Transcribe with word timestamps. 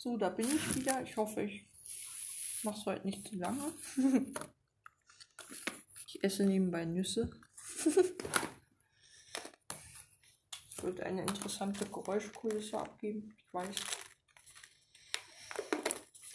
So, 0.00 0.16
da 0.16 0.28
bin 0.28 0.46
ich 0.46 0.76
wieder. 0.76 1.02
Ich 1.02 1.16
hoffe, 1.16 1.42
ich 1.42 1.66
mache 2.62 2.78
es 2.78 2.86
heute 2.86 3.04
nicht 3.04 3.26
zu 3.26 3.34
lange. 3.34 3.74
ich 6.06 6.22
esse 6.22 6.44
nebenbei 6.44 6.84
Nüsse. 6.84 7.28
Es 7.84 7.96
wird 10.84 11.00
eine 11.00 11.22
interessante 11.22 11.84
Geräuschkulisse 11.86 12.78
abgeben. 12.78 13.34
Ich 13.36 13.52
weiß. 13.52 13.74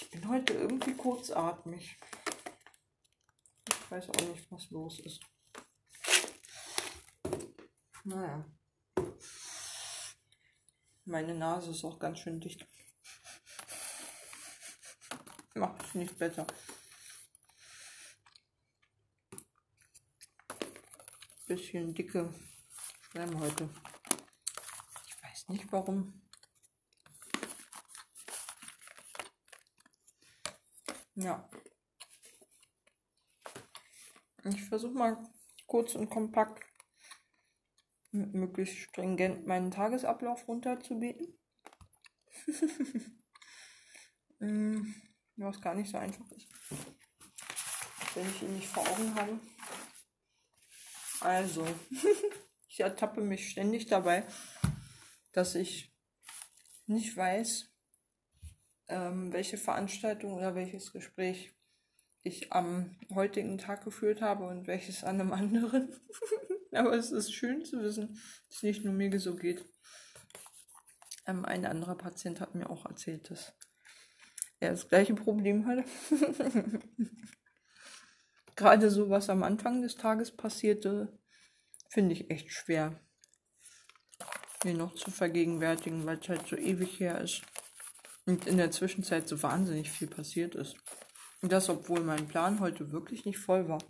Ich 0.01 0.11
bin 0.11 0.27
heute 0.27 0.55
irgendwie 0.55 0.95
kurzatmig. 0.95 1.97
Ich 3.69 3.91
weiß 3.91 4.09
auch 4.09 4.27
nicht, 4.27 4.51
was 4.51 4.69
los 4.71 4.99
ist. 4.99 5.21
Naja. 8.03 8.45
Meine 11.05 11.33
Nase 11.33 11.71
ist 11.71 11.85
auch 11.85 11.97
ganz 11.97 12.19
schön 12.19 12.41
dicht. 12.41 12.67
Macht 15.55 15.83
es 15.83 15.93
nicht 15.95 16.17
besser. 16.17 16.47
Bisschen 21.45 21.93
dicke 21.93 22.33
Schleimhäute. 23.01 23.69
Ich 25.05 25.23
weiß 25.23 25.49
nicht 25.49 25.71
warum. 25.71 26.21
Ja. 31.15 31.47
Ich 34.45 34.63
versuche 34.63 34.93
mal 34.93 35.23
kurz 35.67 35.95
und 35.95 36.09
kompakt 36.09 36.63
möglichst 38.11 38.77
stringent 38.77 39.45
meinen 39.47 39.71
Tagesablauf 39.71 40.47
runterzubeten. 40.47 41.37
Mm, 44.39 44.93
was 45.35 45.61
gar 45.61 45.75
nicht 45.75 45.91
so 45.91 45.97
einfach 45.97 46.29
ist, 46.31 46.47
wenn 48.13 48.29
ich 48.29 48.41
ihn 48.41 48.55
nicht 48.55 48.67
vor 48.67 48.87
Augen 48.87 49.15
habe. 49.15 49.39
Also, 51.21 51.65
ich 52.67 52.79
ertappe 52.79 53.21
mich 53.21 53.49
ständig 53.49 53.87
dabei, 53.87 54.25
dass 55.31 55.55
ich 55.55 55.95
nicht 56.85 57.15
weiß, 57.15 57.73
ähm, 58.89 59.31
welche 59.31 59.57
Veranstaltung 59.57 60.33
oder 60.33 60.55
welches 60.55 60.91
Gespräch 60.91 61.55
ich 62.23 62.53
am 62.53 62.95
heutigen 63.13 63.57
Tag 63.57 63.83
geführt 63.83 64.21
habe 64.21 64.45
und 64.45 64.67
welches 64.67 65.03
an 65.03 65.19
einem 65.19 65.33
anderen. 65.33 65.93
Aber 66.71 66.93
es 66.93 67.11
ist 67.11 67.33
schön 67.33 67.63
zu 67.65 67.81
wissen, 67.81 68.15
dass 68.49 68.57
es 68.57 68.63
nicht 68.63 68.83
nur 68.83 68.93
mir 68.93 69.19
so 69.19 69.35
geht. 69.35 69.65
Ähm, 71.25 71.45
ein 71.45 71.65
anderer 71.65 71.95
Patient 71.95 72.39
hat 72.41 72.55
mir 72.55 72.69
auch 72.69 72.85
erzählt, 72.85 73.29
dass 73.29 73.53
er 74.63 74.71
das 74.71 74.87
gleiche 74.87 75.13
Problem 75.13 75.67
hatte. 75.67 75.83
Gerade 78.55 78.89
so, 78.89 79.09
was 79.09 79.29
am 79.29 79.43
Anfang 79.43 79.81
des 79.81 79.95
Tages 79.95 80.35
passierte, 80.35 81.19
finde 81.89 82.13
ich 82.13 82.29
echt 82.29 82.51
schwer, 82.51 82.99
mir 84.63 84.73
noch 84.73 84.95
zu 84.95 85.11
vergegenwärtigen, 85.11 86.05
weil 86.05 86.19
es 86.19 86.29
halt 86.29 86.47
so 86.47 86.55
ewig 86.55 86.99
her 86.99 87.19
ist. 87.21 87.41
Und 88.25 88.47
in 88.47 88.57
der 88.57 88.71
Zwischenzeit 88.71 89.27
so 89.27 89.41
wahnsinnig 89.43 89.91
viel 89.91 90.07
passiert 90.07 90.55
ist. 90.55 90.75
Und 91.41 91.51
das, 91.51 91.67
obwohl 91.67 92.01
mein 92.01 92.27
Plan 92.27 92.59
heute 92.61 92.91
wirklich 92.91 93.25
nicht 93.25 93.37
voll 93.37 93.67
war. 93.67 93.83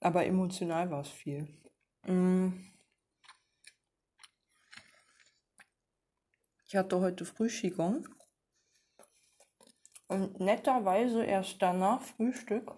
Aber 0.00 0.26
emotional 0.26 0.90
war 0.90 1.00
es 1.00 1.08
viel. 1.08 1.48
Mm. 2.06 2.52
Ich 6.68 6.76
hatte 6.76 7.00
heute 7.00 7.24
früh 7.24 7.48
Qigong. 7.48 8.06
Und 10.08 10.38
netterweise 10.38 11.24
erst 11.24 11.60
danach 11.60 12.00
Frühstück, 12.02 12.72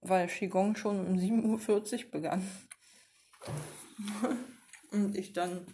weil 0.00 0.28
Qigong 0.28 0.76
schon 0.76 1.04
um 1.04 1.14
7.40 1.16 2.04
Uhr 2.04 2.10
begann. 2.12 2.48
Und 4.92 5.16
ich 5.16 5.32
dann 5.32 5.66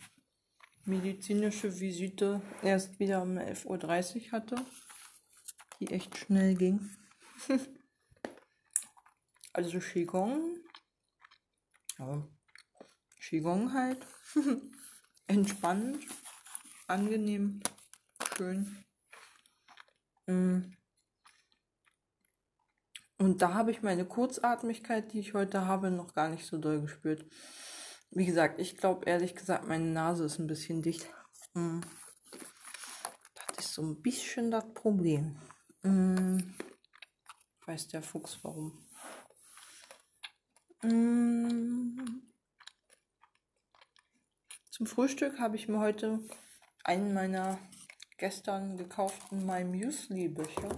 medizinische 0.84 1.78
Visite 1.78 2.40
erst 2.62 2.98
wieder 2.98 3.22
um 3.22 3.36
11.30 3.36 4.26
Uhr 4.26 4.32
hatte, 4.32 4.56
die 5.80 5.90
echt 5.90 6.16
schnell 6.16 6.54
ging. 6.54 6.90
Also 9.54 9.80
Qigong. 9.80 10.56
Ja. 11.98 12.26
Qigong 13.20 13.74
halt. 13.74 14.06
Entspannend. 15.26 16.06
Angenehm. 16.86 17.62
Schön. 18.34 18.84
Mm. 20.26 20.72
Und 23.18 23.40
da 23.40 23.54
habe 23.54 23.70
ich 23.70 23.82
meine 23.82 24.04
Kurzatmigkeit, 24.04 25.12
die 25.12 25.20
ich 25.20 25.34
heute 25.34 25.66
habe, 25.66 25.90
noch 25.90 26.14
gar 26.14 26.28
nicht 26.28 26.44
so 26.44 26.58
doll 26.58 26.80
gespürt. 26.80 27.24
Wie 28.10 28.26
gesagt, 28.26 28.60
ich 28.60 28.76
glaube 28.76 29.06
ehrlich 29.06 29.34
gesagt, 29.34 29.66
meine 29.66 29.90
Nase 29.90 30.24
ist 30.24 30.38
ein 30.38 30.46
bisschen 30.46 30.82
dicht. 30.82 31.08
Mm. 31.54 31.80
Das 33.56 33.66
ist 33.66 33.74
so 33.74 33.82
ein 33.82 34.02
bisschen 34.02 34.50
das 34.50 34.72
Problem. 34.74 35.38
Mm. 35.82 36.38
Weiß 37.64 37.88
der 37.88 38.02
Fuchs 38.02 38.38
warum. 38.42 38.78
Zum 40.82 42.26
Frühstück 44.86 45.38
habe 45.38 45.54
ich 45.54 45.68
mir 45.68 45.78
heute 45.78 46.18
einen 46.82 47.14
meiner 47.14 47.60
gestern 48.22 48.76
gekauften 48.76 49.44
My 49.46 49.64
Müsli 49.64 50.28
Bücher 50.28 50.76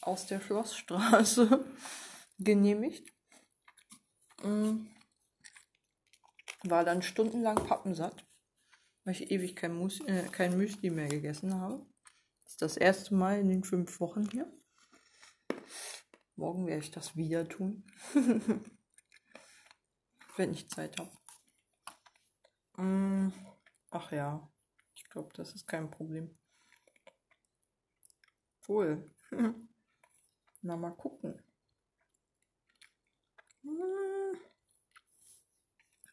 aus 0.00 0.24
der 0.24 0.40
Schlossstraße 0.40 1.66
genehmigt. 2.38 3.12
Mm. 4.42 4.86
War 6.62 6.86
dann 6.86 7.02
stundenlang 7.02 7.56
pappensatt, 7.56 8.24
weil 9.04 9.12
ich 9.12 9.30
ewig 9.30 9.54
kein, 9.54 9.74
Mus 9.74 10.00
äh, 10.06 10.26
kein 10.32 10.56
Müsli 10.56 10.88
mehr 10.88 11.08
gegessen 11.08 11.54
habe. 11.60 11.84
Das 12.44 12.52
ist 12.52 12.62
das 12.62 12.76
erste 12.78 13.14
Mal 13.14 13.40
in 13.40 13.50
den 13.50 13.62
fünf 13.62 14.00
Wochen 14.00 14.30
hier. 14.30 14.50
Morgen 16.36 16.66
werde 16.66 16.84
ich 16.84 16.90
das 16.90 17.16
wieder 17.16 17.46
tun. 17.46 17.84
Wenn 20.38 20.54
ich 20.54 20.70
Zeit 20.70 20.98
habe. 20.98 21.12
Mm, 22.82 23.30
ach 23.90 24.10
ja, 24.10 24.50
ich 25.08 25.12
glaube, 25.12 25.30
das 25.32 25.54
ist 25.54 25.66
kein 25.66 25.90
Problem. 25.90 26.38
Wohl. 28.66 29.10
Na, 30.60 30.76
mal 30.76 30.90
gucken. 30.90 31.42
Mm. 33.62 34.36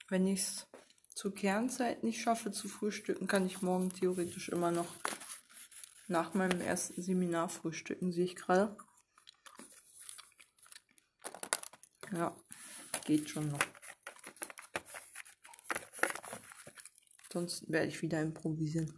Wenn 0.07 0.27
ich 0.27 0.39
es 0.39 0.67
zur 1.13 1.35
Kernzeit 1.35 2.05
nicht 2.05 2.21
schaffe 2.21 2.53
zu 2.53 2.69
frühstücken, 2.69 3.27
kann 3.27 3.45
ich 3.45 3.61
morgen 3.61 3.89
theoretisch 3.89 4.47
immer 4.47 4.71
noch 4.71 4.87
nach 6.07 6.33
meinem 6.33 6.61
ersten 6.61 7.01
Seminar 7.01 7.49
frühstücken, 7.49 8.13
sehe 8.13 8.23
ich 8.23 8.37
gerade. 8.37 8.77
Ja, 12.13 12.33
geht 13.03 13.29
schon 13.29 13.49
noch. 13.49 13.74
Sonst 17.35 17.69
werde 17.69 17.87
ich 17.87 18.01
wieder 18.01 18.21
improvisieren. 18.21 18.97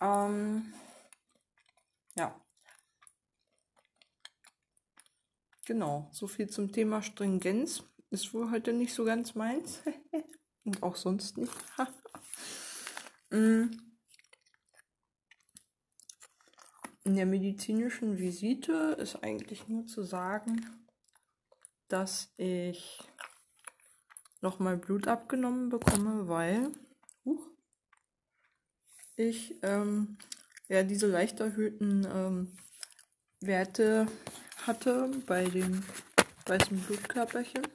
Ähm, 0.00 0.72
ja. 2.14 2.40
Genau, 5.66 6.08
so 6.12 6.28
viel 6.28 6.48
zum 6.48 6.70
Thema 6.70 7.02
Stringenz. 7.02 7.82
Ist 8.10 8.32
wohl 8.32 8.48
heute 8.52 8.72
nicht 8.72 8.94
so 8.94 9.04
ganz 9.04 9.34
meins. 9.34 9.82
Und 10.64 10.84
auch 10.84 10.94
sonst 10.94 11.36
nicht. 11.36 11.52
Mm. 13.30 13.70
In 17.02 17.16
der 17.16 17.26
medizinischen 17.26 18.18
Visite 18.18 18.96
ist 19.00 19.16
eigentlich 19.16 19.66
nur 19.66 19.86
zu 19.86 20.04
sagen, 20.04 20.86
dass 21.88 22.32
ich 22.36 23.00
nochmal 24.42 24.76
Blut 24.76 25.08
abgenommen 25.08 25.70
bekomme, 25.70 26.28
weil 26.28 26.70
ich 29.16 29.54
ähm, 29.62 30.18
ja 30.68 30.82
diese 30.82 31.06
leicht 31.06 31.40
erhöhten 31.40 32.06
ähm, 32.10 32.58
Werte 33.40 34.06
hatte 34.66 35.10
bei 35.26 35.44
den 35.44 35.84
weißen 36.46 36.78
Blutkörperchen, 36.80 37.66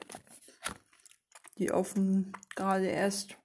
die 1.58 1.70
auf 1.70 1.96
ein 1.96 2.32
gerade 2.54 2.86
erst 2.86 3.36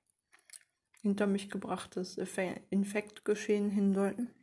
hinter 1.02 1.28
mich 1.28 1.50
gebrachtes 1.50 2.18
Infektgeschehen 2.70 3.70
hindeuten. 3.70 4.34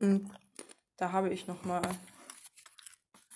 Und 0.00 0.30
da 0.96 1.12
habe 1.12 1.32
ich 1.32 1.46
nochmal 1.46 1.82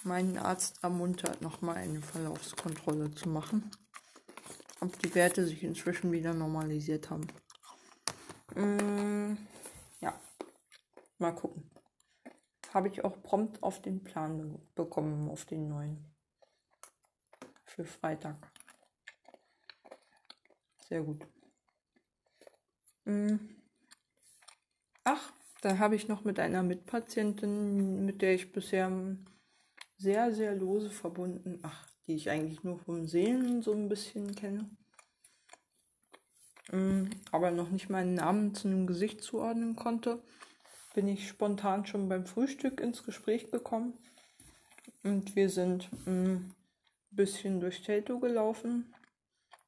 meinen 0.03 0.39
Arzt 0.39 0.83
ermuntert, 0.83 1.41
nochmal 1.41 1.77
eine 1.77 2.03
Verlaufskontrolle 2.03 3.15
zu 3.15 3.29
machen, 3.29 3.71
ob 4.81 4.99
die 4.99 5.15
Werte 5.15 5.47
sich 5.47 5.63
inzwischen 5.63 6.13
wieder 6.13 6.35
normalisiert 6.35 7.11
haben. 7.11 7.27
Mm, 8.55 9.37
ja, 10.01 10.19
mal 11.19 11.35
gucken. 11.35 11.71
Habe 12.73 12.89
ich 12.89 13.05
auch 13.05 13.23
prompt 13.23 13.63
auf 13.63 13.83
den 13.83 14.03
Plan 14.03 14.61
bekommen, 14.75 15.29
auf 15.31 15.45
den 15.45 15.69
neuen. 15.69 16.05
Für 17.65 17.85
Freitag. 17.85 18.37
Sehr 20.89 21.03
gut. 21.03 21.27
Mm. 23.05 23.37
Ach, 25.05 25.33
da 25.63 25.79
habe 25.79 25.97
ich 25.97 26.09
noch 26.09 26.25
mit 26.25 26.39
einer 26.39 26.63
Mitpatientin, 26.63 28.05
mit 28.05 28.23
der 28.23 28.35
ich 28.35 28.53
bisher 28.53 28.91
sehr, 29.97 30.33
sehr 30.33 30.55
lose 30.55 30.91
verbunden, 30.91 31.59
ach, 31.63 31.90
die 32.11 32.17
ich 32.17 32.29
eigentlich 32.29 32.65
nur 32.65 32.77
vom 32.77 33.07
Sehen 33.07 33.63
so 33.63 33.73
ein 33.73 33.89
bisschen 33.89 34.35
kenne, 34.35 34.69
mm, 36.73 37.05
aber 37.31 37.53
noch 37.53 37.71
nicht 37.71 37.89
meinen 37.89 38.15
Namen 38.15 38.53
zu 38.53 38.67
einem 38.67 38.89
Gesicht 38.89 39.23
zuordnen 39.23 39.77
konnte, 39.77 40.21
bin 40.93 41.07
ich 41.07 41.29
spontan 41.29 41.87
schon 41.87 42.09
beim 42.09 42.27
Frühstück 42.27 42.81
ins 42.81 43.05
Gespräch 43.05 43.53
gekommen. 43.53 43.93
Und 45.05 45.37
wir 45.37 45.49
sind 45.51 45.89
ein 46.05 46.33
mm, 46.33 46.55
bisschen 47.13 47.61
durch 47.61 47.81
Telto 47.83 48.19
gelaufen, 48.19 48.93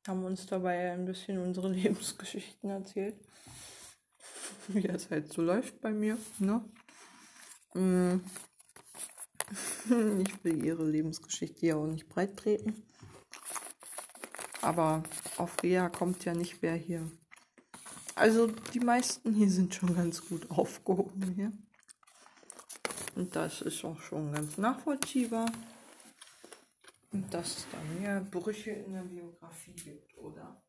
haben 0.09 0.25
uns 0.25 0.47
dabei 0.47 0.91
ein 0.91 1.05
bisschen 1.05 1.39
unsere 1.39 1.69
Lebensgeschichten 1.73 2.71
erzählt. 2.71 3.15
Wie 4.67 4.83
das 4.83 5.09
halt 5.13 5.33
so 5.33 5.43
läuft 5.43 5.81
bei 5.81 5.93
mir, 5.93 6.19
ne? 6.41 6.65
Ich 9.85 10.45
will 10.45 10.65
ihre 10.65 10.85
Lebensgeschichte 10.85 11.67
ja 11.67 11.77
auch 11.77 11.87
nicht 11.87 12.09
breit 12.09 12.37
treten. 12.37 12.83
Aber 14.61 15.03
auf 15.39 15.63
Rea 15.63 15.89
kommt 15.89 16.25
ja 16.25 16.35
nicht 16.35 16.63
wer 16.63 16.75
hier. 16.75 17.11
Also 18.15 18.47
die 18.47 18.81
meisten 18.81 19.35
hier 19.35 19.51
sind 19.51 19.75
schon 19.75 19.95
ganz 19.95 20.27
gut 20.29 20.51
aufgehoben 20.51 21.33
hier. 21.35 21.53
Und 23.15 23.35
das 23.35 23.61
ist 23.63 23.85
auch 23.85 24.01
schon 24.01 24.33
ganz 24.33 24.57
nachvollziehbar. 24.59 25.51
Und 27.13 27.33
dass 27.35 27.59
es 27.59 27.67
da 27.71 27.79
mehr 28.01 28.21
Brüche 28.21 28.71
in 28.71 28.93
der 28.93 29.03
Biografie 29.03 29.75
gibt 29.75 30.17
oder 30.17 30.63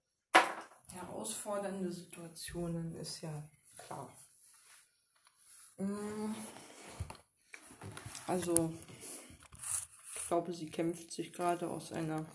herausfordernde 0.92 1.92
Situationen 1.92 2.96
ist 2.96 3.22
ja 3.22 3.50
klar. 3.78 4.12
Mm. 5.78 6.34
Also, 8.25 8.74
ich 10.16 10.28
glaube, 10.28 10.54
sie 10.54 10.70
kämpft 10.70 11.12
sich 11.12 11.34
gerade 11.34 11.70
aus 11.70 11.92
einer 11.92 12.25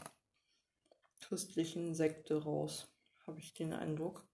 christlichen 1.21 1.95
Sekte 1.95 2.43
raus, 2.43 2.89
habe 3.27 3.41
ich 3.41 3.55
den 3.55 3.73
Eindruck. 3.73 4.27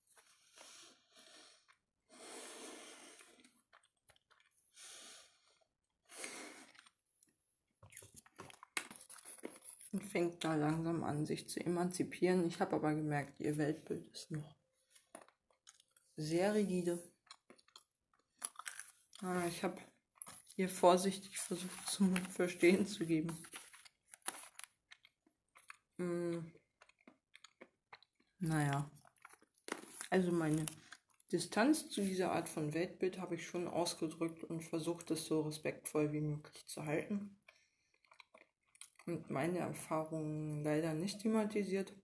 Und 9.92 10.02
fängt 10.02 10.42
da 10.42 10.56
langsam 10.56 11.04
an, 11.04 11.24
sich 11.24 11.48
zu 11.48 11.60
emanzipieren. 11.60 12.44
Ich 12.48 12.60
habe 12.60 12.74
aber 12.74 12.92
gemerkt, 12.92 13.38
ihr 13.38 13.56
Weltbild 13.56 14.12
ist 14.12 14.32
noch 14.32 14.56
sehr 16.16 16.52
rigide. 16.54 17.00
Ah, 19.20 19.46
ich 19.46 19.62
habe 19.62 19.80
ihr 20.56 20.68
vorsichtig 20.68 21.38
versucht 21.38 21.88
zu 21.88 22.14
verstehen 22.30 22.86
zu 22.86 23.06
geben. 23.06 23.36
Hm. 25.98 26.52
Naja. 28.38 28.90
Also 30.10 30.32
meine 30.32 30.66
Distanz 31.32 31.88
zu 31.88 32.02
dieser 32.02 32.32
Art 32.32 32.48
von 32.48 32.74
Weltbild 32.74 33.18
habe 33.18 33.34
ich 33.34 33.46
schon 33.46 33.66
ausgedrückt 33.66 34.44
und 34.44 34.62
versucht, 34.62 35.10
es 35.10 35.26
so 35.26 35.40
respektvoll 35.42 36.12
wie 36.12 36.20
möglich 36.20 36.66
zu 36.66 36.84
halten. 36.84 37.36
Und 39.06 39.30
meine 39.30 39.58
Erfahrungen 39.58 40.62
leider 40.62 40.94
nicht 40.94 41.20
thematisiert. 41.20 41.94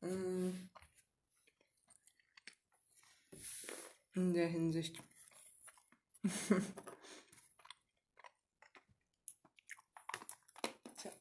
Hm. 0.00 0.70
In 4.14 4.32
der 4.32 4.46
Hinsicht 4.46 5.02
Tja. 10.96 11.12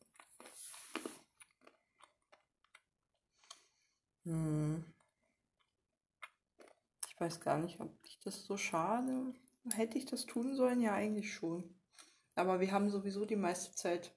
Hm. 4.24 4.84
Ich 7.08 7.20
weiß 7.20 7.40
gar 7.40 7.60
nicht, 7.60 7.80
ob 7.80 7.98
ich 8.04 8.20
das 8.20 8.46
so 8.46 8.58
schade. 8.58 9.34
Hätte 9.74 9.98
ich 9.98 10.06
das 10.06 10.26
tun 10.26 10.56
sollen? 10.56 10.82
Ja, 10.82 10.94
eigentlich 10.94 11.34
schon. 11.34 11.80
Aber 12.36 12.60
wir 12.60 12.72
haben 12.72 12.90
sowieso 12.90 13.26
die 13.26 13.36
meiste 13.36 13.76
Zeit. 13.76 14.16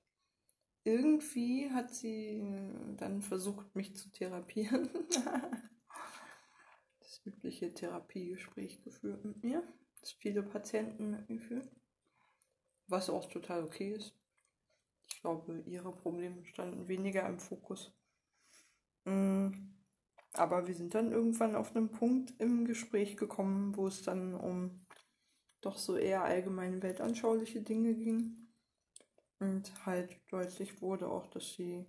Irgendwie 0.84 1.70
hat 1.70 1.94
sie 1.94 2.42
dann 2.96 3.20
versucht, 3.20 3.74
mich 3.76 3.94
zu 3.96 4.10
therapieren. 4.10 4.88
das 7.00 7.20
übliche 7.26 7.74
Therapiegespräch 7.74 8.82
geführt 8.82 9.24
mit 9.24 9.42
mir 9.44 9.62
viele 10.12 10.42
Patienten 10.42 11.38
führen. 11.40 11.68
Was 12.86 13.10
auch 13.10 13.28
total 13.28 13.64
okay 13.64 13.92
ist. 13.92 14.14
Ich 15.08 15.20
glaube, 15.20 15.62
ihre 15.66 15.92
Probleme 15.92 16.44
standen 16.44 16.88
weniger 16.88 17.26
im 17.26 17.38
Fokus. 17.38 17.92
Mm, 19.04 19.48
aber 20.32 20.66
wir 20.66 20.74
sind 20.74 20.94
dann 20.94 21.12
irgendwann 21.12 21.56
auf 21.56 21.74
einem 21.74 21.90
Punkt 21.90 22.34
im 22.38 22.64
Gespräch 22.64 23.16
gekommen, 23.16 23.76
wo 23.76 23.88
es 23.88 24.02
dann 24.02 24.34
um 24.34 24.86
doch 25.60 25.76
so 25.76 25.96
eher 25.96 26.22
allgemeine 26.22 26.82
weltanschauliche 26.82 27.62
Dinge 27.62 27.94
ging. 27.94 28.48
Und 29.40 29.86
halt 29.86 30.20
deutlich 30.30 30.80
wurde 30.82 31.08
auch, 31.08 31.26
dass 31.28 31.54
sie 31.54 31.84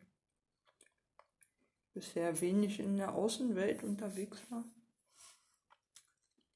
bisher 1.93 2.39
wenig 2.41 2.79
in 2.79 2.97
der 2.97 3.13
Außenwelt 3.15 3.83
unterwegs 3.83 4.39
war 4.49 4.65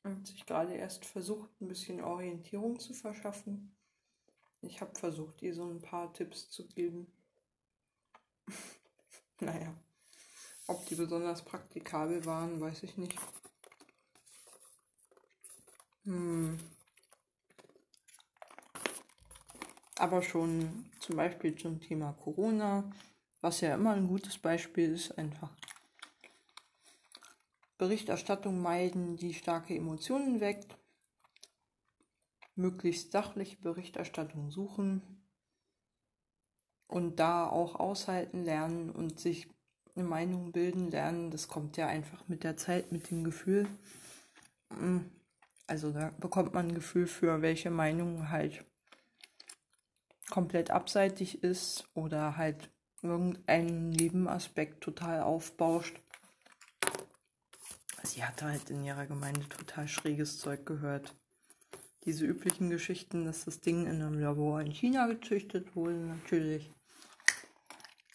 und 0.04 0.28
sich 0.28 0.46
gerade 0.46 0.74
erst 0.74 1.06
versucht, 1.06 1.50
ein 1.62 1.68
bisschen 1.68 2.02
Orientierung 2.02 2.80
zu 2.80 2.94
verschaffen. 2.94 3.76
Ich 4.62 4.82
habe 4.82 4.96
versucht, 4.96 5.42
ihr 5.42 5.54
so 5.54 5.64
ein 5.64 5.82
paar 5.82 6.14
Tipps 6.14 6.50
zu 6.50 6.68
geben. 6.68 7.08
naja, 9.40 9.74
ob 10.68 10.86
die 10.88 10.96
besonders 10.96 11.44
praktikabel 11.44 12.26
waren, 12.26 12.60
weiß 12.60 12.84
ich 12.84 12.98
nicht. 12.98 13.18
Hm. 16.04 16.60
Aber 19.98 20.22
schon 20.22 20.90
zum 21.00 21.16
Beispiel 21.16 21.56
zum 21.56 21.80
Thema 21.80 22.14
Corona, 22.24 22.92
was 23.40 23.62
ja 23.62 23.76
immer 23.76 23.92
ein 23.94 24.08
gutes 24.08 24.38
Beispiel 24.38 24.94
ist, 24.94 25.18
einfach 25.18 25.50
Berichterstattung 27.78 28.62
meiden, 28.62 29.18
die 29.18 29.34
starke 29.34 29.76
Emotionen 29.76 30.40
weckt, 30.40 30.78
möglichst 32.56 33.12
sachliche 33.12 33.58
Berichterstattung 33.58 34.52
suchen 34.52 35.02
und 36.88 37.20
da 37.20 37.48
auch 37.48 37.76
aushalten 37.76 38.44
lernen 38.44 38.92
und 38.92 39.20
sich 39.20 39.48
eine 39.96 40.06
Meinung 40.06 40.52
bilden 40.52 40.92
lernen. 40.92 41.32
Das 41.32 41.48
kommt 41.48 41.78
ja 41.78 41.88
einfach 41.88 42.28
mit 42.28 42.44
der 42.44 42.58
Zeit, 42.58 42.92
mit 42.92 43.10
dem 43.10 43.24
Gefühl. 43.24 43.68
Mm, 44.70 45.00
also 45.68 45.92
da 45.92 46.12
bekommt 46.20 46.54
man 46.54 46.68
ein 46.68 46.76
Gefühl 46.76 47.08
für, 47.08 47.42
welche 47.42 47.72
Meinung 47.72 48.30
halt 48.30 48.66
komplett 50.30 50.72
abseitig 50.72 51.44
ist 51.44 51.90
oder 51.94 52.38
halt 52.38 52.70
irgendeinen 53.02 53.90
Nebenaspekt 53.90 54.82
total 54.82 55.22
aufbauscht 55.22 56.00
sie 58.06 58.24
hat 58.24 58.42
halt 58.42 58.70
in 58.70 58.84
ihrer 58.84 59.06
Gemeinde 59.06 59.48
total 59.50 59.88
schräges 59.88 60.40
Zeug 60.40 60.66
gehört. 60.66 61.14
Diese 62.06 62.26
üblichen 62.26 62.70
Geschichten, 62.70 63.26
dass 63.26 63.46
das 63.46 63.62
Ding 63.62 63.86
in 63.86 64.02
einem 64.02 64.20
Labor 64.20 64.60
in 64.62 64.72
China 64.72 65.08
gezüchtet 65.08 65.76
wurde, 65.76 65.96
natürlich. 65.96 66.70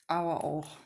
Aber 0.07 0.45
auch. 0.45 0.77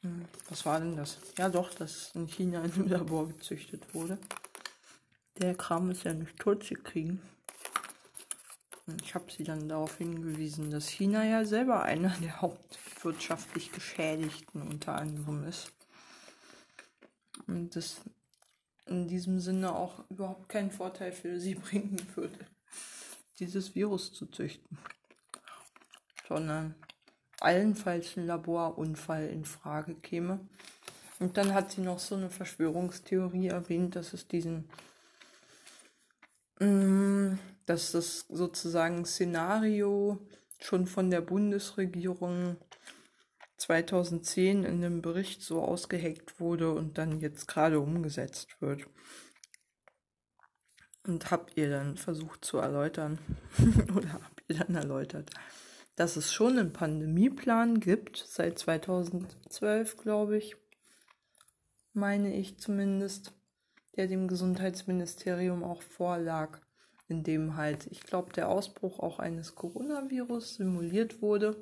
Hm, 0.00 0.24
was 0.48 0.64
war 0.64 0.80
denn 0.80 0.96
das? 0.96 1.18
Ja, 1.36 1.48
doch, 1.48 1.74
dass 1.74 2.14
in 2.14 2.26
China 2.26 2.64
in 2.64 2.72
einem 2.72 2.88
Labor 2.88 3.28
gezüchtet 3.28 3.94
wurde. 3.94 4.18
Der 5.38 5.54
Kram 5.54 5.90
ist 5.90 6.04
ja 6.04 6.14
nicht 6.14 6.38
tot 6.38 6.64
zu 6.64 6.74
kriegen. 6.74 7.20
Ich 9.02 9.14
habe 9.14 9.30
sie 9.30 9.44
dann 9.44 9.68
darauf 9.68 9.98
hingewiesen, 9.98 10.70
dass 10.70 10.88
China 10.88 11.22
ja 11.24 11.44
selber 11.44 11.82
einer 11.82 12.16
der 12.22 12.40
hauptwirtschaftlich 12.40 13.70
Geschädigten 13.72 14.62
unter 14.62 14.94
anderem 14.94 15.44
ist. 15.44 15.72
Und 17.48 17.74
das 17.74 18.02
in 18.86 19.08
diesem 19.08 19.40
Sinne 19.40 19.74
auch 19.74 20.04
überhaupt 20.10 20.48
keinen 20.48 20.70
Vorteil 20.70 21.12
für 21.12 21.40
sie 21.40 21.54
bringen 21.56 22.00
würde, 22.14 22.38
dieses 23.38 23.74
Virus 23.74 24.12
zu 24.12 24.26
züchten. 24.26 24.78
Sondern 26.28 26.74
allenfalls 27.40 28.16
ein 28.16 28.26
Laborunfall 28.26 29.28
in 29.28 29.44
Frage 29.44 29.94
käme. 29.94 30.40
Und 31.20 31.36
dann 31.36 31.54
hat 31.54 31.72
sie 31.72 31.80
noch 31.80 31.98
so 31.98 32.14
eine 32.14 32.30
Verschwörungstheorie 32.30 33.48
erwähnt, 33.48 33.96
dass 33.96 34.12
es 34.12 34.28
diesen, 34.28 34.68
mm, 36.60 37.38
dass 37.66 37.92
das 37.92 38.26
sozusagen 38.28 39.04
Szenario 39.04 40.18
schon 40.60 40.86
von 40.86 41.10
der 41.10 41.20
Bundesregierung 41.20 42.56
2010 43.58 44.64
in 44.64 44.80
dem 44.80 45.02
Bericht 45.02 45.42
so 45.42 45.62
ausgeheckt 45.62 46.40
wurde 46.40 46.72
und 46.72 46.96
dann 46.96 47.20
jetzt 47.20 47.48
gerade 47.48 47.80
umgesetzt 47.80 48.60
wird. 48.60 48.86
Und 51.06 51.30
habt 51.30 51.56
ihr 51.56 51.68
dann 51.68 51.96
versucht 51.96 52.44
zu 52.44 52.58
erläutern, 52.58 53.18
oder 53.96 54.12
habt 54.12 54.44
ihr 54.48 54.58
dann 54.58 54.74
erläutert, 54.74 55.30
dass 55.96 56.16
es 56.16 56.32
schon 56.32 56.58
einen 56.58 56.72
Pandemieplan 56.72 57.80
gibt, 57.80 58.24
seit 58.28 58.58
2012, 58.58 59.96
glaube 59.96 60.36
ich, 60.36 60.56
meine 61.92 62.34
ich 62.34 62.58
zumindest, 62.58 63.32
der 63.96 64.06
dem 64.06 64.28
Gesundheitsministerium 64.28 65.64
auch 65.64 65.82
vorlag, 65.82 66.60
in 67.08 67.24
dem 67.24 67.56
halt, 67.56 67.88
ich 67.90 68.02
glaube, 68.02 68.32
der 68.32 68.48
Ausbruch 68.48 69.00
auch 69.00 69.18
eines 69.18 69.56
Coronavirus 69.56 70.56
simuliert 70.56 71.20
wurde 71.20 71.56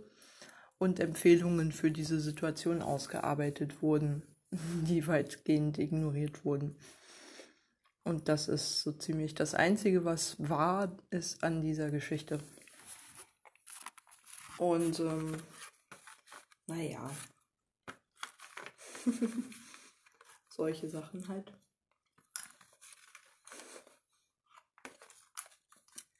und 0.79 1.01
Empfehlungen 1.01 1.73
für 1.73 1.91
diese 1.91 2.21
Situation 2.21 2.83
ausgearbeitet 2.83 3.83
wurden, 3.83 4.23
die 4.51 5.07
weitgehend 5.07 5.79
ignoriert 5.79 6.45
wurden. 6.45 6.77
Und 8.05 8.29
das 8.29 8.49
ist 8.49 8.83
so 8.83 8.93
ziemlich 8.93 9.35
das 9.35 9.55
Einzige, 9.55 10.05
was 10.05 10.37
wahr 10.39 10.97
ist 11.11 11.43
an 11.43 11.61
dieser 11.61 11.91
Geschichte. 11.91 12.39
Und 14.59 15.01
ähm, 15.01 15.37
naja, 16.67 17.11
solche 20.49 20.89
Sachen 20.89 21.27
halt. 21.29 21.53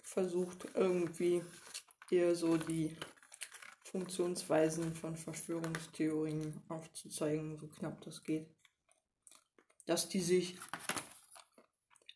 Versucht 0.03 0.67
irgendwie 0.75 1.43
eher 2.11 2.35
so 2.35 2.57
die 2.57 2.97
Funktionsweisen 3.97 4.95
von 4.95 5.17
Verschwörungstheorien 5.17 6.61
aufzuzeigen, 6.69 7.57
so 7.59 7.67
knapp 7.67 7.99
das 8.03 8.25
geht. 8.25 8.47
Dass 9.87 10.11
die 10.11 10.21
sich 10.21 10.59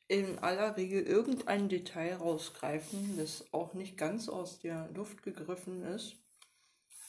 in 0.06 0.38
aller 0.40 0.76
Regel 0.76 1.02
irgendein 1.04 1.70
Detail 1.70 2.16
rausgreifen, 2.16 3.16
das 3.16 3.46
auch 3.54 3.72
nicht 3.72 3.96
ganz 3.96 4.28
aus 4.28 4.58
der 4.58 4.90
Luft 4.90 5.22
gegriffen 5.22 5.82
ist, 5.82 6.16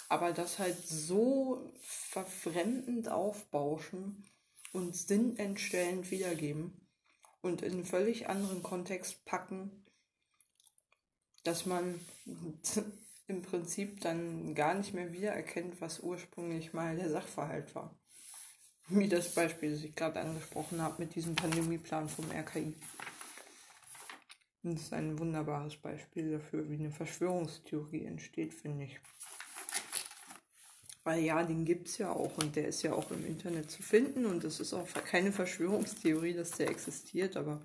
aber 0.07 0.31
das 0.31 0.57
halt 0.57 0.77
so 0.87 1.73
verfremdend 1.81 3.09
aufbauschen 3.09 4.23
und 4.71 4.95
sinnentstellend 4.95 6.11
wiedergeben 6.11 6.87
und 7.41 7.61
in 7.61 7.73
einen 7.73 7.85
völlig 7.85 8.29
anderen 8.29 8.63
Kontext 8.63 9.25
packen, 9.25 9.85
dass 11.43 11.65
man 11.65 11.99
im 13.31 13.41
Prinzip 13.41 14.01
dann 14.01 14.53
gar 14.53 14.75
nicht 14.75 14.93
mehr 14.93 15.11
wiedererkennt, 15.11 15.81
was 15.81 16.01
ursprünglich 16.01 16.73
mal 16.73 16.95
der 16.95 17.09
Sachverhalt 17.09 17.73
war. 17.73 17.95
Wie 18.89 19.07
das 19.07 19.33
Beispiel, 19.33 19.71
das 19.71 19.83
ich 19.83 19.95
gerade 19.95 20.19
angesprochen 20.19 20.81
habe 20.81 21.01
mit 21.01 21.15
diesem 21.15 21.35
Pandemieplan 21.35 22.09
vom 22.09 22.25
RKI. 22.29 22.75
das 24.63 24.81
ist 24.81 24.93
ein 24.93 25.17
wunderbares 25.17 25.77
Beispiel 25.77 26.31
dafür, 26.31 26.69
wie 26.69 26.75
eine 26.75 26.91
Verschwörungstheorie 26.91 28.05
entsteht, 28.05 28.53
finde 28.53 28.85
ich. 28.85 28.99
Weil 31.03 31.23
ja, 31.23 31.41
den 31.41 31.65
gibt 31.65 31.87
es 31.87 31.97
ja 31.97 32.11
auch 32.11 32.37
und 32.37 32.55
der 32.55 32.67
ist 32.67 32.83
ja 32.83 32.93
auch 32.93 33.09
im 33.11 33.25
Internet 33.25 33.71
zu 33.71 33.81
finden 33.81 34.25
und 34.25 34.43
es 34.43 34.59
ist 34.59 34.73
auch 34.73 34.87
keine 35.05 35.31
Verschwörungstheorie, 35.31 36.33
dass 36.33 36.51
der 36.51 36.69
existiert, 36.69 37.37
aber 37.37 37.61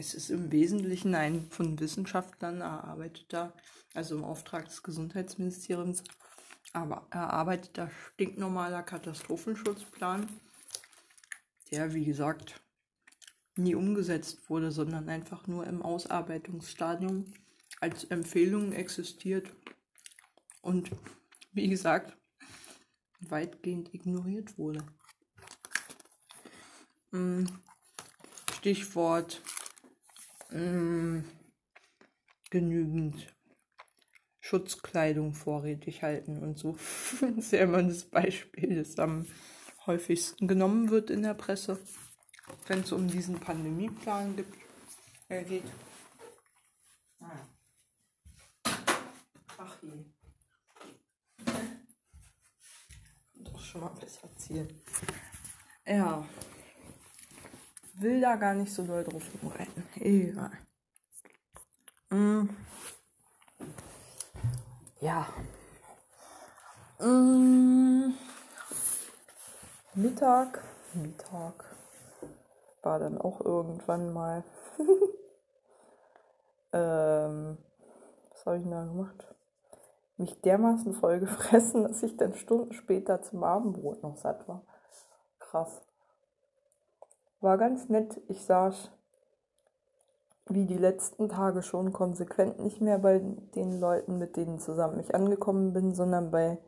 es 0.00 0.14
ist 0.14 0.30
im 0.30 0.50
Wesentlichen 0.50 1.14
ein 1.14 1.46
von 1.50 1.78
Wissenschaftlern 1.78 2.62
erarbeiteter, 2.62 3.52
also 3.92 4.16
im 4.16 4.24
Auftrag 4.24 4.64
des 4.64 4.82
Gesundheitsministeriums, 4.82 6.02
aber 6.72 7.06
erarbeiteter 7.10 7.90
stinknormaler 8.14 8.82
Katastrophenschutzplan, 8.82 10.26
der, 11.70 11.92
wie 11.92 12.06
gesagt, 12.06 12.62
nie 13.56 13.74
umgesetzt 13.74 14.48
wurde, 14.48 14.72
sondern 14.72 15.10
einfach 15.10 15.46
nur 15.46 15.66
im 15.66 15.82
Ausarbeitungsstadium 15.82 17.26
als 17.80 18.04
Empfehlung 18.04 18.72
existiert 18.72 19.52
und, 20.62 20.90
wie 21.52 21.68
gesagt, 21.68 22.16
weitgehend 23.20 23.92
ignoriert 23.92 24.56
wurde. 24.56 24.82
Hm, 27.10 27.46
Stichwort 28.56 29.42
mh, 30.50 30.60
mm, 30.60 31.24
genügend 32.50 33.34
Schutzkleidung 34.40 35.34
vorrätig 35.34 36.02
halten 36.02 36.42
und 36.42 36.58
so. 36.58 36.76
das 37.20 37.30
ist 37.30 37.52
ja 37.52 37.60
immer 37.60 37.82
das 37.82 38.04
Beispiel, 38.04 38.76
das 38.76 38.98
am 38.98 39.26
häufigsten 39.86 40.48
genommen 40.48 40.90
wird 40.90 41.10
in 41.10 41.22
der 41.22 41.34
Presse, 41.34 41.78
wenn 42.66 42.80
es 42.80 42.92
um 42.92 43.08
diesen 43.08 43.38
Pandemieplan 43.38 44.36
gibt, 44.36 44.54
äh, 45.28 45.44
geht. 45.44 45.64
Ach 49.58 49.76
je. 49.82 50.04
Auch 53.52 53.60
schon 53.60 53.80
mal 53.82 53.94
besser 54.00 54.28
zielen. 54.36 54.68
Ja 55.86 56.26
will 58.00 58.20
da 58.20 58.36
gar 58.36 58.54
nicht 58.54 58.72
so 58.72 58.82
doll 58.84 59.04
drauf 59.04 59.22
rumreiten. 59.42 59.86
Egal. 59.96 60.52
Mm. 62.10 62.48
Ja. 65.00 65.26
Mm. 66.98 68.14
Mittag. 69.94 70.62
Mittag. 70.94 71.76
War 72.82 72.98
dann 72.98 73.18
auch 73.18 73.40
irgendwann 73.40 74.12
mal. 74.12 74.44
ähm, 76.72 77.58
was 78.30 78.46
habe 78.46 78.56
ich 78.56 78.62
denn 78.62 78.72
da 78.72 78.84
gemacht? 78.84 79.34
Mich 80.16 80.40
dermaßen 80.40 80.94
voll 80.94 81.20
gefressen, 81.20 81.82
dass 81.88 82.02
ich 82.02 82.16
dann 82.16 82.34
Stunden 82.34 82.72
später 82.72 83.22
zum 83.22 83.44
Abendbrot 83.44 84.02
noch 84.02 84.16
satt 84.16 84.48
war. 84.48 84.62
Krass. 85.38 85.82
War 87.40 87.56
ganz 87.56 87.88
nett. 87.88 88.20
Ich 88.28 88.44
saß 88.44 88.90
wie 90.46 90.66
die 90.66 90.78
letzten 90.78 91.28
Tage 91.28 91.62
schon 91.62 91.92
konsequent 91.92 92.58
nicht 92.58 92.80
mehr 92.80 92.98
bei 92.98 93.20
den 93.54 93.80
Leuten, 93.80 94.18
mit 94.18 94.36
denen 94.36 94.58
zusammen 94.58 94.98
ich 94.98 95.14
angekommen 95.14 95.72
bin, 95.72 95.94
sondern 95.94 96.30
bei 96.30 96.58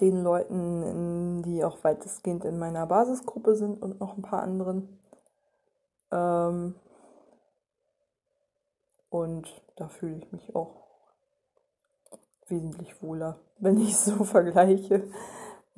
den 0.00 0.22
Leuten, 0.22 1.42
die 1.42 1.64
auch 1.64 1.82
weitestgehend 1.82 2.44
in 2.44 2.58
meiner 2.58 2.86
Basisgruppe 2.86 3.56
sind 3.56 3.80
und 3.82 4.00
noch 4.00 4.16
ein 4.16 4.22
paar 4.22 4.42
anderen. 4.42 4.98
Ähm 6.12 6.74
und 9.08 9.62
da 9.76 9.88
fühle 9.88 10.16
ich 10.16 10.30
mich 10.30 10.54
auch 10.54 10.84
wesentlich 12.48 13.02
wohler, 13.02 13.38
wenn 13.58 13.80
ich 13.80 13.96
so 13.96 14.24
vergleiche 14.24 15.10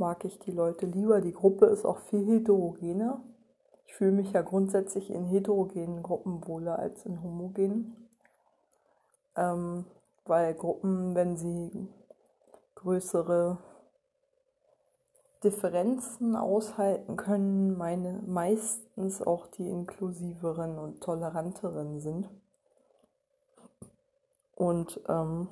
mag 0.00 0.24
ich 0.24 0.38
die 0.40 0.50
Leute 0.50 0.86
lieber. 0.86 1.20
Die 1.20 1.32
Gruppe 1.32 1.66
ist 1.66 1.84
auch 1.84 1.98
viel 1.98 2.26
heterogener. 2.26 3.22
Ich 3.86 3.94
fühle 3.94 4.12
mich 4.12 4.32
ja 4.32 4.42
grundsätzlich 4.42 5.10
in 5.10 5.26
heterogenen 5.26 6.02
Gruppen 6.02 6.46
wohler 6.48 6.78
als 6.78 7.04
in 7.06 7.22
homogenen. 7.22 8.08
Ähm, 9.36 9.84
weil 10.24 10.54
Gruppen, 10.54 11.14
wenn 11.14 11.36
sie 11.36 11.88
größere 12.76 13.58
Differenzen 15.44 16.34
aushalten 16.34 17.16
können, 17.16 17.76
meine 17.76 18.22
meistens 18.26 19.22
auch 19.22 19.46
die 19.48 19.68
inklusiveren 19.68 20.78
und 20.78 21.00
toleranteren 21.02 22.00
sind. 22.00 22.28
Und 24.54 25.00
ähm, 25.08 25.48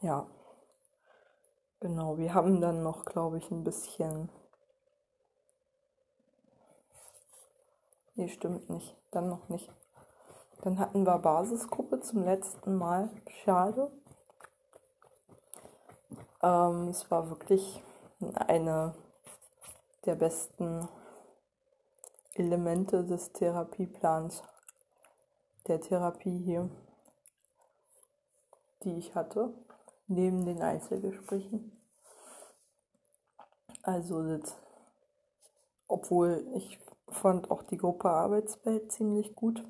ja, 0.00 0.26
Genau, 1.82 2.16
wir 2.16 2.32
haben 2.32 2.60
dann 2.60 2.84
noch, 2.84 3.04
glaube 3.04 3.38
ich, 3.38 3.50
ein 3.50 3.64
bisschen. 3.64 4.28
Nee, 8.14 8.28
stimmt 8.28 8.70
nicht. 8.70 8.96
Dann 9.10 9.28
noch 9.28 9.48
nicht. 9.48 9.68
Dann 10.60 10.78
hatten 10.78 11.04
wir 11.04 11.18
Basisgruppe 11.18 11.98
zum 11.98 12.22
letzten 12.22 12.76
Mal. 12.76 13.10
Schade. 13.42 13.90
Ähm, 16.40 16.86
es 16.86 17.10
war 17.10 17.28
wirklich 17.30 17.82
eine 18.36 18.94
der 20.04 20.14
besten 20.14 20.88
Elemente 22.34 23.04
des 23.04 23.32
Therapieplans, 23.32 24.44
der 25.66 25.80
Therapie 25.80 26.38
hier, 26.44 26.70
die 28.84 28.98
ich 28.98 29.16
hatte 29.16 29.52
neben 30.14 30.44
den 30.44 30.62
Einzelgesprächen. 30.62 31.72
Also 33.82 34.22
das, 34.22 34.56
obwohl 35.88 36.46
ich 36.54 36.78
fand 37.08 37.50
auch 37.50 37.62
die 37.62 37.76
Gruppe 37.76 38.10
Arbeitswelt 38.10 38.92
ziemlich 38.92 39.34
gut. 39.34 39.64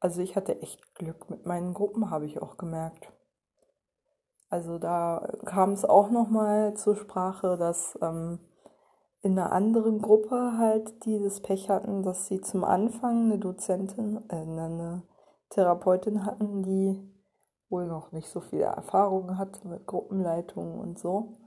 Also 0.00 0.20
ich 0.20 0.36
hatte 0.36 0.60
echt 0.60 0.94
Glück 0.94 1.30
mit 1.30 1.46
meinen 1.46 1.74
Gruppen, 1.74 2.10
habe 2.10 2.26
ich 2.26 2.42
auch 2.42 2.56
gemerkt. 2.56 3.12
Also 4.50 4.78
da 4.78 5.32
kam 5.44 5.72
es 5.72 5.84
auch 5.84 6.10
nochmal 6.10 6.74
zur 6.74 6.96
Sprache, 6.96 7.56
dass 7.56 7.98
ähm, 8.02 8.38
in 9.22 9.38
einer 9.38 9.52
anderen 9.52 10.02
Gruppe 10.02 10.58
halt 10.58 11.04
dieses 11.06 11.40
Pech 11.40 11.70
hatten, 11.70 12.02
dass 12.02 12.26
sie 12.26 12.40
zum 12.40 12.64
Anfang 12.64 13.24
eine 13.24 13.38
Dozentin, 13.38 14.20
äh, 14.28 14.34
eine 14.34 15.04
Therapeutin 15.50 16.26
hatten, 16.26 16.62
die 16.62 17.11
wohl 17.72 17.86
noch 17.86 18.12
nicht 18.12 18.28
so 18.28 18.40
viel 18.40 18.60
Erfahrung 18.60 19.38
hatte 19.38 19.66
mit 19.66 19.86
Gruppenleitungen 19.86 20.78
und 20.78 20.98
so 20.98 21.38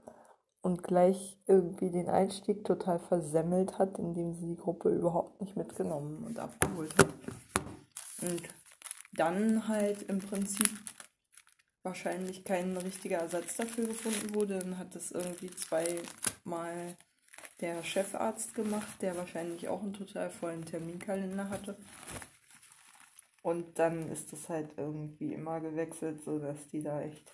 und 0.60 0.82
gleich 0.82 1.38
irgendwie 1.46 1.90
den 1.90 2.08
Einstieg 2.08 2.64
total 2.64 2.98
versemmelt 2.98 3.78
hat, 3.78 3.98
indem 3.98 4.34
sie 4.34 4.48
die 4.48 4.56
Gruppe 4.56 4.90
überhaupt 4.90 5.40
nicht 5.40 5.56
mitgenommen 5.56 6.24
und 6.24 6.38
abgeholt 6.40 6.92
hat. 6.98 7.08
Und 8.20 8.42
dann 9.12 9.68
halt 9.68 10.02
im 10.02 10.18
Prinzip 10.18 10.70
wahrscheinlich 11.84 12.44
kein 12.44 12.76
richtiger 12.76 13.18
Ersatz 13.18 13.56
dafür 13.56 13.86
gefunden 13.86 14.34
wurde. 14.34 14.58
Dann 14.58 14.76
hat 14.76 14.94
das 14.94 15.12
irgendwie 15.12 15.50
zweimal 15.52 16.96
der 17.60 17.82
Chefarzt 17.84 18.54
gemacht, 18.54 19.00
der 19.00 19.16
wahrscheinlich 19.16 19.68
auch 19.68 19.82
einen 19.82 19.94
total 19.94 20.30
vollen 20.30 20.64
Terminkalender 20.64 21.48
hatte. 21.48 21.76
Und 23.46 23.78
dann 23.78 24.10
ist 24.10 24.32
das 24.32 24.48
halt 24.48 24.76
irgendwie 24.76 25.32
immer 25.32 25.60
gewechselt, 25.60 26.20
sodass 26.24 26.66
die 26.72 26.82
da 26.82 27.00
echt 27.02 27.32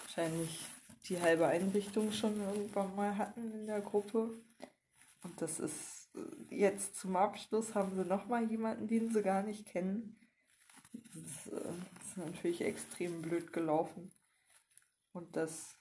wahrscheinlich 0.00 0.64
die 1.04 1.20
halbe 1.20 1.46
Einrichtung 1.46 2.12
schon 2.12 2.40
irgendwann 2.40 2.96
mal 2.96 3.18
hatten 3.18 3.52
in 3.52 3.66
der 3.66 3.82
Gruppe. 3.82 4.30
Und 5.22 5.42
das 5.42 5.60
ist 5.60 6.08
äh, 6.14 6.54
jetzt 6.54 6.96
zum 6.96 7.14
Abschluss 7.16 7.74
haben 7.74 7.94
sie 7.94 8.06
nochmal 8.06 8.50
jemanden, 8.50 8.86
den 8.86 9.12
sie 9.12 9.20
gar 9.20 9.42
nicht 9.42 9.66
kennen. 9.66 10.18
Das 10.94 11.52
äh, 11.52 11.74
ist 12.00 12.16
natürlich 12.16 12.62
extrem 12.62 13.20
blöd 13.20 13.52
gelaufen. 13.52 14.12
Und 15.12 15.36
das 15.36 15.76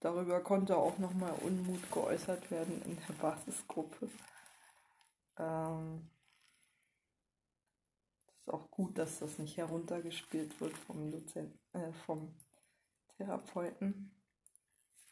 darüber 0.00 0.40
konnte 0.40 0.76
auch 0.76 0.98
nochmal 0.98 1.34
Unmut 1.42 1.92
geäußert 1.92 2.50
werden 2.50 2.82
in 2.82 2.98
der 3.06 3.14
Basisgruppe. 3.22 4.08
Ähm, 5.38 6.10
ist 8.46 8.52
auch 8.52 8.70
gut, 8.70 8.96
dass 8.98 9.18
das 9.18 9.38
nicht 9.38 9.56
heruntergespielt 9.56 10.60
wird 10.60 10.76
vom 10.78 11.10
Dozenten, 11.10 11.58
äh, 11.72 11.92
vom 12.04 12.34
Therapeuten 13.16 14.12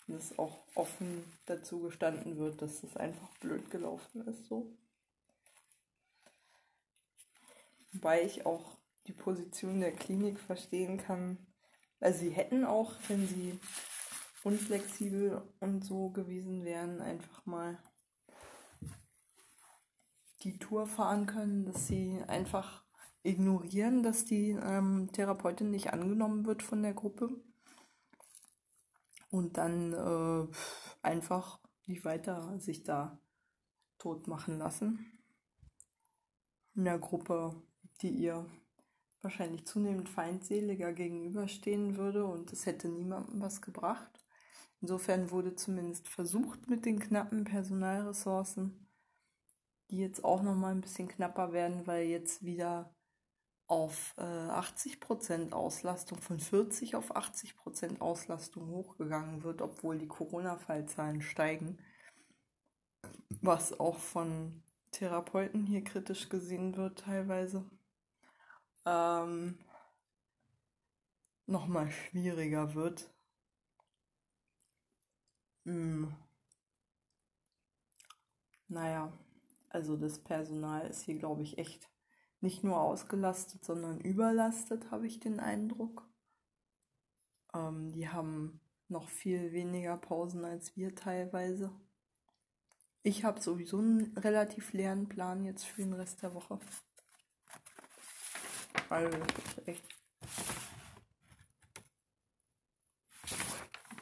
dass 0.07 0.39
auch 0.39 0.67
offen 0.75 1.25
dazu 1.47 1.81
gestanden 1.81 2.37
wird, 2.37 2.61
dass 2.61 2.83
das 2.83 2.97
einfach 2.97 3.29
blöd 3.39 3.71
gelaufen 3.71 4.27
ist 4.27 4.47
so. 4.47 4.77
Wobei 7.93 8.23
ich 8.23 8.45
auch 8.45 8.77
die 9.07 9.13
Position 9.13 9.81
der 9.81 9.93
Klinik 9.93 10.39
verstehen 10.39 10.99
kann. 10.99 11.39
Also 12.01 12.21
sie 12.21 12.31
hätten 12.31 12.65
auch, 12.65 12.95
wenn 13.09 13.27
sie 13.27 13.59
unflexibel 14.43 15.43
und 15.61 15.83
so 15.83 16.11
gewesen 16.11 16.65
wären, 16.65 17.01
einfach 17.01 17.47
mal 17.47 17.79
die 20.43 20.59
Tour 20.59 20.87
fahren 20.87 21.27
können, 21.27 21.65
dass 21.65 21.87
sie 21.87 22.23
einfach 22.27 22.84
ignorieren, 23.25 24.03
dass 24.03 24.25
die 24.25 24.51
ähm, 24.51 25.09
Therapeutin 25.13 25.71
nicht 25.71 25.93
angenommen 25.93 26.47
wird 26.47 26.63
von 26.63 26.83
der 26.83 26.95
Gruppe 26.95 27.31
und 29.31 29.57
dann 29.57 29.93
äh, 29.93 30.47
einfach 31.03 31.59
nicht 31.87 32.05
weiter 32.05 32.59
sich 32.61 32.85
da 32.85 33.19
tot 33.99 34.29
machen 34.29 34.59
lassen. 34.59 35.11
In 36.75 36.85
der 36.85 36.99
Gruppe, 36.99 37.63
die 38.03 38.11
ihr 38.11 38.47
wahrscheinlich 39.23 39.67
zunehmend 39.67 40.09
feindseliger 40.09 40.93
gegenüberstehen 40.93 41.97
würde 41.97 42.27
und 42.27 42.53
es 42.53 42.67
hätte 42.67 42.89
niemandem 42.89 43.41
was 43.41 43.63
gebracht. 43.63 44.25
Insofern 44.83 45.31
wurde 45.31 45.55
zumindest 45.55 46.09
versucht 46.09 46.69
mit 46.69 46.85
den 46.85 46.99
knappen 46.99 47.45
Personalressourcen, 47.45 48.87
die 49.91 49.97
jetzt 49.99 50.23
auch 50.25 50.43
noch 50.43 50.55
mal 50.55 50.73
ein 50.73 50.83
bisschen 50.83 51.09
knapper 51.09 51.53
werden, 51.53 51.87
weil 51.87 52.07
jetzt 52.07 52.45
wieder 52.45 52.95
auf 53.67 54.15
äh, 54.19 54.23
80% 54.23 55.53
Auslastung, 55.53 56.19
von 56.21 56.39
40 56.39 56.97
auf 56.97 57.17
80% 57.17 58.01
Auslastung 58.01 58.69
hochgegangen 58.69 59.43
wird, 59.43 59.63
obwohl 59.63 59.99
die 59.99 60.09
Corona-Fallzahlen 60.09 61.23
steigen, 61.23 61.79
was 63.41 63.79
auch 63.81 63.99
von 63.99 64.63
Therapeuten 64.91 65.65
hier 65.67 65.83
kritisch 65.83 66.29
gesehen 66.29 66.77
wird 66.77 67.01
teilweise, 67.01 67.65
ähm, 68.85 69.59
nochmal 71.47 71.91
schwieriger 71.91 72.75
wird. 72.75 73.11
Hm. 75.65 76.15
Naja, 78.69 79.13
also 79.71 79.97
das 79.97 80.19
Personal 80.19 80.87
ist 80.89 81.03
hier, 81.03 81.19
glaube 81.19 81.43
ich, 81.43 81.59
echt 81.59 81.89
nicht 82.45 82.63
nur 82.63 82.79
ausgelastet, 82.79 83.65
sondern 83.65 84.01
überlastet, 84.01 84.91
habe 84.91 85.07
ich 85.07 85.19
den 85.19 85.41
Eindruck. 85.41 86.07
Ähm, 87.55 87.91
die 87.93 88.09
haben 88.11 88.61
noch 88.89 89.09
viel 89.09 89.53
weniger 89.53 89.97
Pausen 89.97 90.45
als 90.45 90.77
wir 90.77 90.95
teilweise. 90.95 91.73
Ich 93.03 93.25
habe 93.25 93.41
sowieso 93.41 93.79
einen 93.79 94.17
relativ 94.19 94.75
leeren 94.75 95.09
Plan 95.09 95.45
jetzt 95.45 95.65
für 95.65 95.83
den 95.83 95.95
Rest 95.95 96.23
der 96.23 96.35
Woche. 96.35 96.59
Ist 98.91 99.67
echt 99.67 99.89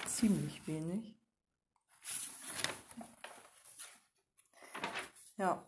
ziemlich 0.06 0.66
wenig. 0.66 1.14
Ja, 5.36 5.64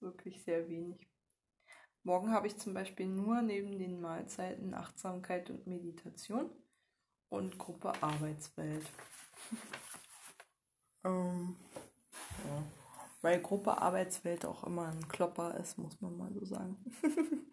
wirklich 0.00 0.42
sehr 0.42 0.66
wenig. 0.68 1.07
Morgen 2.08 2.32
habe 2.32 2.46
ich 2.46 2.56
zum 2.56 2.72
Beispiel 2.72 3.06
nur 3.06 3.42
neben 3.42 3.78
den 3.78 4.00
Mahlzeiten 4.00 4.72
Achtsamkeit 4.72 5.50
und 5.50 5.66
Meditation 5.66 6.50
und 7.28 7.58
Gruppe 7.58 7.92
Arbeitswelt. 8.02 8.86
ähm, 11.04 11.54
ja. 12.46 12.62
Weil 13.20 13.42
Gruppe 13.42 13.76
Arbeitswelt 13.76 14.46
auch 14.46 14.64
immer 14.64 14.86
ein 14.88 15.06
Klopper 15.08 15.54
ist, 15.58 15.76
muss 15.76 16.00
man 16.00 16.16
mal 16.16 16.32
so 16.32 16.46
sagen. 16.46 16.82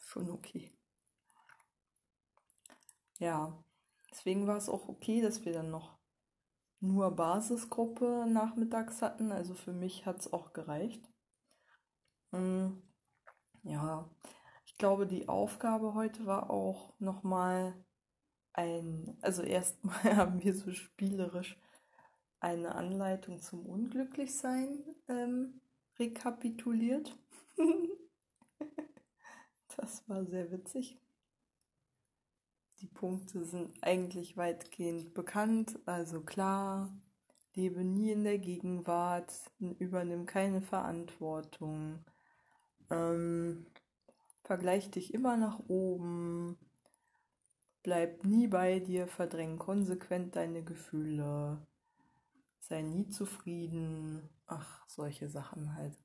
Schon 0.00 0.28
okay. 0.28 0.70
Ja, 3.20 3.64
deswegen 4.10 4.46
war 4.46 4.58
es 4.58 4.68
auch 4.68 4.86
okay, 4.86 5.22
dass 5.22 5.46
wir 5.46 5.54
dann 5.54 5.70
noch 5.70 5.98
nur 6.80 7.10
Basisgruppe 7.10 8.26
nachmittags 8.28 9.00
hatten. 9.00 9.32
Also 9.32 9.54
für 9.54 9.72
mich 9.72 10.04
hat 10.04 10.20
es 10.20 10.30
auch 10.30 10.52
gereicht. 10.52 11.08
Mhm. 12.32 12.82
Ja, 13.62 14.08
ich 14.64 14.76
glaube, 14.76 15.06
die 15.06 15.28
Aufgabe 15.28 15.94
heute 15.94 16.26
war 16.26 16.50
auch 16.50 16.94
nochmal 16.98 17.74
ein, 18.52 19.16
also 19.20 19.42
erstmal 19.42 20.02
haben 20.16 20.42
wir 20.42 20.54
so 20.54 20.72
spielerisch 20.72 21.58
eine 22.40 22.74
Anleitung 22.74 23.40
zum 23.40 23.66
Unglücklichsein 23.66 24.82
ähm, 25.08 25.60
rekapituliert. 25.98 27.16
das 29.76 30.08
war 30.08 30.24
sehr 30.24 30.50
witzig. 30.50 30.98
Die 32.80 32.86
Punkte 32.86 33.44
sind 33.44 33.76
eigentlich 33.82 34.38
weitgehend 34.38 35.12
bekannt, 35.12 35.78
also 35.84 36.22
klar, 36.22 36.90
lebe 37.54 37.84
nie 37.84 38.12
in 38.12 38.24
der 38.24 38.38
Gegenwart, 38.38 39.34
übernimm 39.78 40.24
keine 40.24 40.62
Verantwortung, 40.62 42.02
ähm, 42.90 43.66
vergleich 44.44 44.90
dich 44.90 45.14
immer 45.14 45.36
nach 45.36 45.60
oben. 45.68 46.58
Bleib 47.82 48.24
nie 48.24 48.46
bei 48.46 48.78
dir, 48.80 49.06
verdräng 49.06 49.58
konsequent 49.58 50.36
deine 50.36 50.62
Gefühle. 50.62 51.66
Sei 52.60 52.82
nie 52.82 53.08
zufrieden. 53.08 54.28
Ach, 54.46 54.86
solche 54.88 55.28
Sachen 55.28 55.74
halt. 55.74 55.98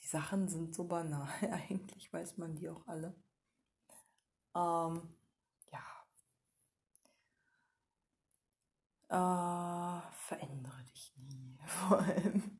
Die 0.00 0.06
Sachen 0.06 0.48
sind 0.48 0.74
so 0.74 0.84
banal. 0.84 1.28
Eigentlich 1.50 2.12
weiß 2.12 2.38
man 2.38 2.54
die 2.54 2.68
auch 2.68 2.86
alle. 2.86 3.14
Ähm, 4.54 5.02
ja. 5.70 5.84
Äh, 9.08 10.00
verändere 10.12 10.82
dich 10.84 11.14
nie. 11.16 11.58
Vor 11.66 11.98
allem. 12.00 12.55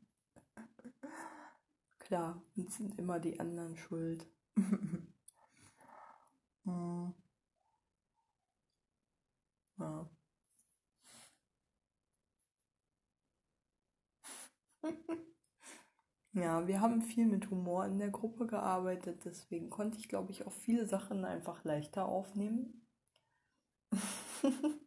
Klar, 2.07 2.41
uns 2.57 2.77
sind 2.77 2.97
immer 3.01 3.19
die 3.19 3.41
anderen 3.41 3.77
schuld. 3.77 4.27
hm. 6.67 7.13
ja. 9.79 10.07
ja, 16.35 16.65
wir 16.69 16.81
haben 16.81 17.03
viel 17.03 17.27
mit 17.27 17.51
Humor 17.51 17.85
in 17.85 17.99
der 17.99 18.11
Gruppe 18.11 18.47
gearbeitet, 18.47 19.25
deswegen 19.25 19.71
konnte 19.71 19.99
ich, 19.99 20.09
glaube 20.09 20.31
ich, 20.31 20.47
auch 20.47 20.53
viele 20.53 20.87
Sachen 20.87 21.25
einfach 21.25 21.65
leichter 21.65 22.07
aufnehmen. 22.07 22.87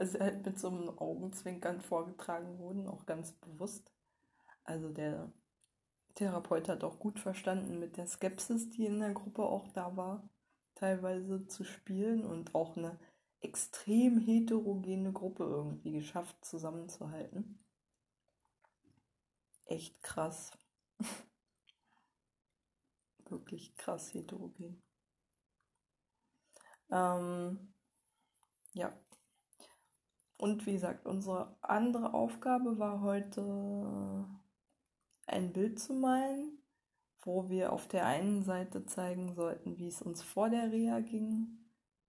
Sie 0.00 0.18
halt 0.20 0.44
mit 0.46 0.58
so 0.58 0.68
einem 0.68 0.90
Augenzwinkern 0.90 1.80
vorgetragen 1.80 2.58
wurden, 2.58 2.86
auch 2.86 3.06
ganz 3.06 3.32
bewusst. 3.32 3.90
Also 4.64 4.90
der 4.90 5.32
Therapeut 6.18 6.68
hat 6.68 6.82
auch 6.82 6.98
gut 6.98 7.20
verstanden 7.20 7.78
mit 7.78 7.96
der 7.96 8.08
Skepsis, 8.08 8.70
die 8.70 8.86
in 8.86 8.98
der 8.98 9.12
Gruppe 9.12 9.44
auch 9.44 9.68
da 9.68 9.96
war, 9.96 10.28
teilweise 10.74 11.46
zu 11.46 11.62
spielen 11.62 12.26
und 12.26 12.56
auch 12.56 12.76
eine 12.76 12.98
extrem 13.40 14.18
heterogene 14.18 15.12
Gruppe 15.12 15.44
irgendwie 15.44 15.92
geschafft 15.92 16.44
zusammenzuhalten. 16.44 17.64
Echt 19.66 20.02
krass. 20.02 20.50
Wirklich 23.28 23.76
krass 23.76 24.12
heterogen. 24.12 24.82
Ähm, 26.90 27.72
ja. 28.72 28.92
Und 30.36 30.66
wie 30.66 30.72
gesagt, 30.72 31.06
unsere 31.06 31.56
andere 31.62 32.12
Aufgabe 32.12 32.80
war 32.80 33.02
heute 33.02 34.26
ein 35.30 35.52
Bild 35.52 35.78
zu 35.78 35.92
malen, 35.94 36.58
wo 37.22 37.48
wir 37.48 37.72
auf 37.72 37.88
der 37.88 38.06
einen 38.06 38.44
Seite 38.44 38.86
zeigen 38.86 39.34
sollten, 39.34 39.78
wie 39.78 39.88
es 39.88 40.02
uns 40.02 40.22
vor 40.22 40.50
der 40.50 40.70
Reha 40.72 41.00
ging 41.00 41.58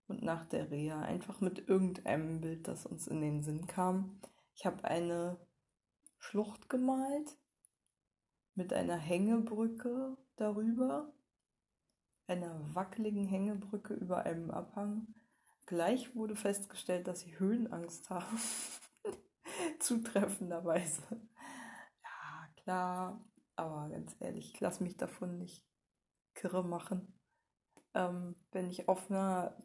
und 0.07 0.23
nach 0.23 0.45
der 0.45 0.71
Reha. 0.71 1.01
Einfach 1.01 1.41
mit 1.41 1.67
irgendeinem 1.67 2.41
Bild, 2.41 2.67
das 2.67 2.85
uns 2.85 3.07
in 3.07 3.21
den 3.21 3.41
Sinn 3.41 3.67
kam. 3.67 4.19
Ich 4.55 4.65
habe 4.65 4.83
eine 4.83 5.37
Schlucht 6.17 6.69
gemalt 6.69 7.37
mit 8.55 8.73
einer 8.73 8.97
Hängebrücke 8.97 10.17
darüber, 10.35 11.13
einer 12.27 12.75
wackeligen 12.75 13.25
Hängebrücke 13.25 13.93
über 13.93 14.23
einem 14.23 14.51
Abhang. 14.51 15.15
Gleich 15.65 16.15
wurde 16.15 16.35
festgestellt, 16.35 17.07
dass 17.07 17.23
ich 17.23 17.39
Höhenangst 17.39 18.09
habe. 18.09 18.25
Zutreffenderweise. 19.79 21.21
Klar, 22.69 23.19
aber 23.55 23.89
ganz 23.89 24.15
ehrlich, 24.19 24.53
ich 24.53 24.59
lasse 24.59 24.83
mich 24.83 24.95
davon 24.95 25.39
nicht 25.39 25.65
kirre 26.35 26.63
machen. 26.63 27.19
Ähm, 27.95 28.35
wenn 28.51 28.69
ich 28.69 28.87
auf 28.87 29.09
einer 29.09 29.57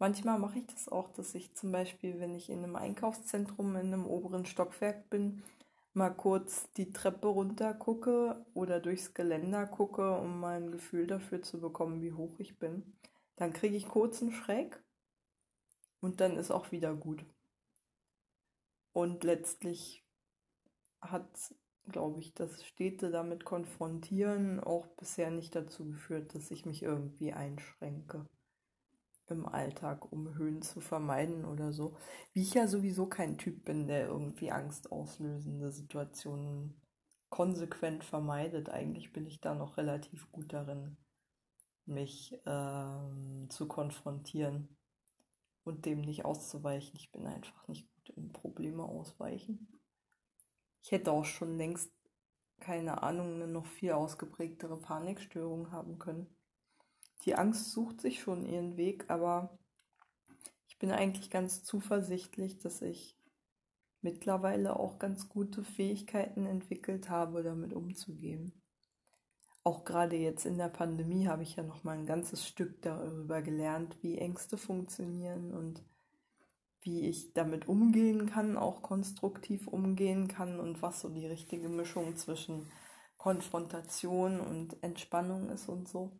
Manchmal 0.00 0.40
mache 0.40 0.58
ich 0.58 0.66
das 0.66 0.88
auch, 0.88 1.08
dass 1.12 1.36
ich 1.36 1.54
zum 1.54 1.70
Beispiel, 1.70 2.18
wenn 2.18 2.34
ich 2.34 2.50
in 2.50 2.64
einem 2.64 2.74
Einkaufszentrum 2.74 3.76
in 3.76 3.92
einem 3.92 4.06
oberen 4.06 4.44
Stockwerk 4.44 5.08
bin, 5.08 5.44
mal 5.92 6.10
kurz 6.10 6.72
die 6.72 6.92
Treppe 6.92 7.28
runter 7.28 7.74
gucke 7.74 8.44
oder 8.52 8.80
durchs 8.80 9.14
Geländer 9.14 9.68
gucke, 9.68 10.18
um 10.18 10.40
mal 10.40 10.56
ein 10.56 10.72
Gefühl 10.72 11.06
dafür 11.06 11.42
zu 11.42 11.60
bekommen, 11.60 12.02
wie 12.02 12.12
hoch 12.12 12.40
ich 12.40 12.58
bin. 12.58 12.98
Dann 13.36 13.52
kriege 13.52 13.76
ich 13.76 13.86
kurz 13.86 14.20
einen 14.20 14.32
Schreck 14.32 14.82
und 16.00 16.20
dann 16.20 16.36
ist 16.36 16.50
auch 16.50 16.72
wieder 16.72 16.92
gut. 16.92 17.24
Und 18.92 19.22
letztlich 19.22 20.04
hat, 21.00 21.54
glaube 21.88 22.20
ich, 22.20 22.34
das 22.34 22.64
Städte 22.64 23.10
damit 23.10 23.44
konfrontieren 23.44 24.60
auch 24.60 24.86
bisher 24.96 25.30
nicht 25.30 25.54
dazu 25.54 25.86
geführt, 25.86 26.34
dass 26.34 26.50
ich 26.50 26.66
mich 26.66 26.82
irgendwie 26.82 27.32
einschränke 27.32 28.26
im 29.28 29.46
Alltag, 29.46 30.10
um 30.12 30.34
Höhen 30.34 30.62
zu 30.62 30.80
vermeiden 30.80 31.44
oder 31.44 31.72
so. 31.72 31.96
Wie 32.32 32.42
ich 32.42 32.54
ja 32.54 32.66
sowieso 32.66 33.06
kein 33.06 33.38
Typ 33.38 33.64
bin, 33.64 33.86
der 33.86 34.08
irgendwie 34.08 34.50
angstauslösende 34.50 35.70
Situationen 35.70 36.80
konsequent 37.28 38.04
vermeidet. 38.04 38.68
Eigentlich 38.68 39.12
bin 39.12 39.26
ich 39.26 39.40
da 39.40 39.54
noch 39.54 39.76
relativ 39.76 40.30
gut 40.32 40.52
darin, 40.52 40.96
mich 41.86 42.38
ähm, 42.44 43.46
zu 43.48 43.68
konfrontieren 43.68 44.76
und 45.64 45.86
dem 45.86 46.00
nicht 46.00 46.24
auszuweichen. 46.24 46.96
Ich 46.96 47.12
bin 47.12 47.26
einfach 47.26 47.66
nicht 47.68 47.88
gut 47.94 48.10
im 48.16 48.32
Probleme 48.32 48.84
ausweichen. 48.84 49.79
Ich 50.82 50.92
hätte 50.92 51.12
auch 51.12 51.24
schon 51.24 51.56
längst, 51.56 51.92
keine 52.60 53.02
Ahnung, 53.02 53.34
eine 53.34 53.46
noch 53.46 53.66
viel 53.66 53.92
ausgeprägtere 53.92 54.76
Panikstörung 54.76 55.70
haben 55.70 55.98
können 55.98 56.26
die 57.24 57.34
Angst 57.34 57.72
sucht 57.72 58.00
sich 58.00 58.20
schon 58.20 58.46
ihren 58.46 58.76
Weg, 58.76 59.04
aber 59.08 59.58
ich 60.68 60.78
bin 60.78 60.90
eigentlich 60.90 61.30
ganz 61.30 61.64
zuversichtlich, 61.64 62.58
dass 62.58 62.80
ich 62.82 63.16
mittlerweile 64.00 64.78
auch 64.78 64.98
ganz 64.98 65.28
gute 65.28 65.62
Fähigkeiten 65.62 66.46
entwickelt 66.46 67.10
habe, 67.10 67.42
damit 67.42 67.74
umzugehen. 67.74 68.52
Auch 69.62 69.84
gerade 69.84 70.16
jetzt 70.16 70.46
in 70.46 70.56
der 70.56 70.70
Pandemie 70.70 71.26
habe 71.26 71.42
ich 71.42 71.56
ja 71.56 71.62
noch 71.62 71.84
mal 71.84 71.98
ein 71.98 72.06
ganzes 72.06 72.46
Stück 72.46 72.80
darüber 72.80 73.42
gelernt, 73.42 73.98
wie 74.00 74.16
Ängste 74.16 74.56
funktionieren 74.56 75.52
und 75.52 75.84
wie 76.82 77.08
ich 77.08 77.32
damit 77.34 77.68
umgehen 77.68 78.26
kann, 78.26 78.56
auch 78.56 78.82
konstruktiv 78.82 79.66
umgehen 79.68 80.28
kann 80.28 80.60
und 80.60 80.82
was 80.82 81.00
so 81.00 81.08
die 81.08 81.26
richtige 81.26 81.68
Mischung 81.68 82.16
zwischen 82.16 82.70
Konfrontation 83.18 84.40
und 84.40 84.82
Entspannung 84.82 85.50
ist 85.50 85.68
und 85.68 85.88
so. 85.88 86.18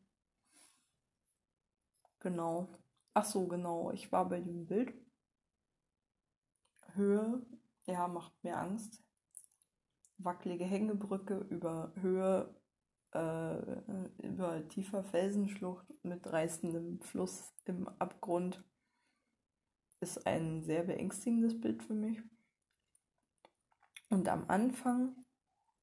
Genau. 2.21 2.69
Ach 3.15 3.25
so, 3.25 3.47
genau. 3.47 3.91
Ich 3.93 4.13
war 4.13 4.29
bei 4.29 4.41
dem 4.41 4.67
Bild. 4.67 4.95
Höhe, 6.95 7.47
ja, 7.87 8.07
macht 8.09 8.33
mir 8.45 8.59
Angst. 8.59 9.03
Wackelige 10.19 10.65
Hängebrücke 10.65 11.39
über 11.49 11.93
Höhe, 11.97 12.55
äh, 13.13 14.27
über 14.27 14.69
tiefer 14.69 15.03
Felsenschlucht 15.03 15.87
mit 16.03 16.27
reißendem 16.31 17.01
Fluss 17.01 17.55
im 17.65 17.89
Abgrund 17.99 18.63
ist 20.01 20.27
ein 20.27 20.63
sehr 20.63 20.85
beängstigendes 20.85 21.61
Bild 21.61 21.83
für 21.83 21.95
mich. 21.95 22.21
Und 24.09 24.29
am 24.29 24.45
Anfang 24.49 25.15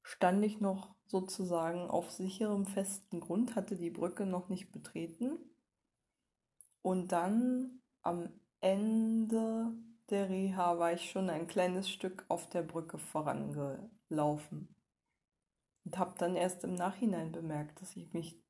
stand 0.02 0.44
ich 0.44 0.60
noch 0.60 0.94
sozusagen 1.06 1.88
auf 1.88 2.10
sicherem, 2.10 2.66
festen 2.66 3.20
Grund, 3.20 3.56
hatte 3.56 3.76
die 3.76 3.90
Brücke 3.90 4.26
noch 4.26 4.48
nicht 4.48 4.70
betreten 4.72 5.38
und 6.82 7.12
dann 7.12 7.82
am 8.02 8.30
Ende 8.60 9.72
der 10.10 10.30
Reha 10.30 10.78
war 10.78 10.92
ich 10.92 11.10
schon 11.10 11.28
ein 11.28 11.46
kleines 11.46 11.90
Stück 11.90 12.24
auf 12.28 12.48
der 12.48 12.62
Brücke 12.62 12.98
vorangelaufen. 12.98 14.74
Und 15.84 15.98
habe 15.98 16.14
dann 16.18 16.34
erst 16.34 16.64
im 16.64 16.74
Nachhinein 16.74 17.32
bemerkt, 17.32 17.80
dass 17.80 17.96
ich 17.96 18.12
mich 18.12 18.42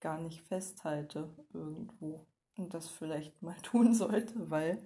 gar 0.00 0.18
nicht 0.18 0.40
festhalte 0.42 1.34
irgendwo 1.52 2.26
das 2.56 2.88
vielleicht 2.88 3.42
mal 3.42 3.56
tun 3.62 3.94
sollte, 3.94 4.50
weil 4.50 4.82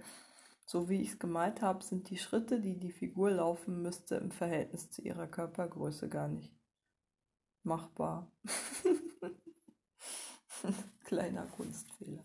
so 0.64 0.88
wie 0.88 1.00
ich 1.00 1.12
es 1.12 1.18
gemalt 1.18 1.62
habe, 1.62 1.83
sind 1.83 2.11
die 2.11 2.18
Schritte, 2.18 2.61
die 2.61 2.78
die 2.78 2.92
Figur 2.92 3.31
laufen 3.31 3.81
müsste, 3.81 4.16
im 4.16 4.31
Verhältnis 4.31 4.90
zu 4.90 5.00
ihrer 5.00 5.26
Körpergröße 5.26 6.11
gar 6.11 6.28
nicht 6.28 6.54
machbar. 7.62 8.31
Kleiner 11.04 11.46
Kunstfehler. 11.46 12.22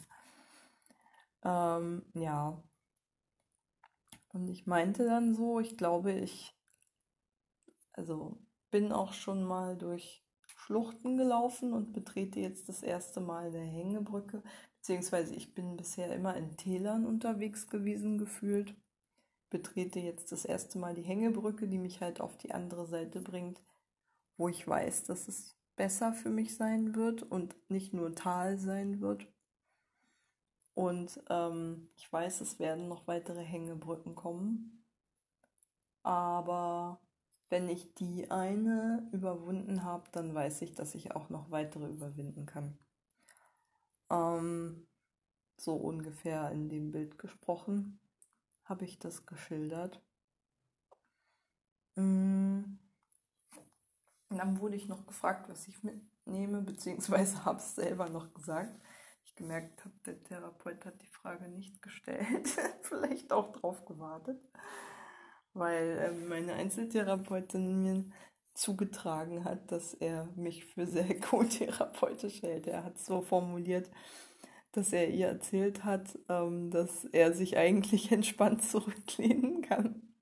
Ähm, 1.44 2.06
ja. 2.14 2.62
Und 4.34 4.50
ich 4.50 4.66
meinte 4.66 5.06
dann 5.06 5.36
so, 5.36 5.60
ich 5.60 5.78
glaube, 5.78 6.12
ich, 6.12 6.54
also 7.94 8.42
bin 8.72 8.92
auch 8.92 9.14
schon 9.14 9.44
mal 9.44 9.78
durch 9.78 10.26
Schluchten 10.58 11.18
gelaufen 11.18 11.72
und 11.74 11.94
betrete 11.94 12.40
jetzt 12.40 12.68
das 12.68 12.84
erste 12.84 13.22
Mal 13.22 13.48
eine 13.48 13.60
Hängebrücke, 13.60 14.44
beziehungsweise 14.84 15.34
ich 15.34 15.54
bin 15.54 15.78
bisher 15.78 16.14
immer 16.14 16.36
in 16.36 16.58
Tälern 16.58 17.06
unterwegs 17.06 17.68
gewesen 17.70 18.18
gefühlt, 18.18 18.76
betrete 19.50 20.02
jetzt 20.02 20.34
das 20.34 20.44
erste 20.44 20.78
Mal 20.78 20.94
die 20.94 21.04
Hängebrücke, 21.04 21.70
die 21.70 21.78
mich 21.78 22.02
halt 22.02 22.20
auf 22.20 22.36
die 22.36 22.52
andere 22.52 22.86
Seite 22.86 23.22
bringt, 23.22 23.62
wo 24.36 24.50
ich 24.50 24.68
weiß, 24.68 25.06
dass 25.06 25.30
es 25.30 25.56
besser 25.78 26.12
für 26.12 26.30
mich 26.30 26.58
sein 26.58 26.96
wird 26.96 27.24
und 27.24 27.56
nicht 27.70 27.94
nur 27.94 28.14
Tal 28.14 28.58
sein 28.58 29.00
wird. 29.00 29.26
Und 30.74 31.24
ähm, 31.30 31.88
ich 31.96 32.12
weiß, 32.12 32.42
es 32.42 32.60
werden 32.60 32.90
noch 32.90 33.08
weitere 33.08 33.42
Hängebrücken 33.42 34.16
kommen. 34.16 34.86
Aber 36.02 37.00
wenn 37.48 37.70
ich 37.70 37.94
die 37.94 38.30
eine 38.30 39.08
überwunden 39.14 39.86
habe, 39.86 40.10
dann 40.12 40.36
weiß 40.36 40.62
ich, 40.62 40.74
dass 40.74 40.94
ich 40.94 41.16
auch 41.16 41.30
noch 41.30 41.52
weitere 41.52 41.88
überwinden 41.88 42.46
kann. 42.46 42.78
Ähm, 44.14 44.88
so 45.58 45.76
ungefähr 45.76 46.52
in 46.52 46.70
dem 46.70 46.92
Bild 46.92 47.18
gesprochen 47.18 48.00
habe 48.66 48.86
ich 48.86 49.00
das 49.00 49.26
geschildert. 49.26 50.02
Mm. 51.96 52.64
Und 54.30 54.38
dann 54.38 54.60
wurde 54.60 54.76
ich 54.76 54.88
noch 54.88 55.06
gefragt, 55.06 55.50
was 55.50 55.68
ich 55.68 55.84
mitnehme, 55.84 56.62
beziehungsweise 56.62 57.46
habe 57.46 57.60
es 57.60 57.76
selber 57.76 58.10
noch 58.10 58.34
gesagt 58.34 58.80
ich 59.34 59.36
gemerkt 59.36 59.84
habe, 59.84 59.96
der 60.06 60.24
Therapeut 60.24 60.86
hat 60.86 61.02
die 61.02 61.10
Frage 61.10 61.48
nicht 61.50 61.82
gestellt. 61.82 62.48
Vielleicht 62.82 63.32
auch 63.32 63.52
drauf 63.52 63.86
gewartet. 63.86 64.40
weil 65.54 65.98
äh, 66.00 66.12
meine 66.12 66.54
Einzeltherapeutin 66.54 67.82
mir 67.82 68.06
zugetragen 68.54 69.44
hat, 69.46 69.72
dass 69.72 69.94
er 69.94 70.28
mich 70.36 70.66
für 70.66 70.86
sehr 70.86 71.20
co-therapeutisch 71.20 72.42
hält. 72.42 72.68
Er 72.68 72.84
hat 72.84 73.00
so 73.00 73.22
formuliert, 73.22 73.90
dass 74.72 74.92
er 74.94 75.10
ihr 75.10 75.28
erzählt 75.28 75.84
hat, 75.84 76.18
ähm, 76.30 76.72
dass 76.72 77.06
er 77.06 77.34
sich 77.34 77.58
eigentlich 77.58 78.12
entspannt 78.12 78.64
zurücklehnen 78.64 79.62
kann 79.62 80.14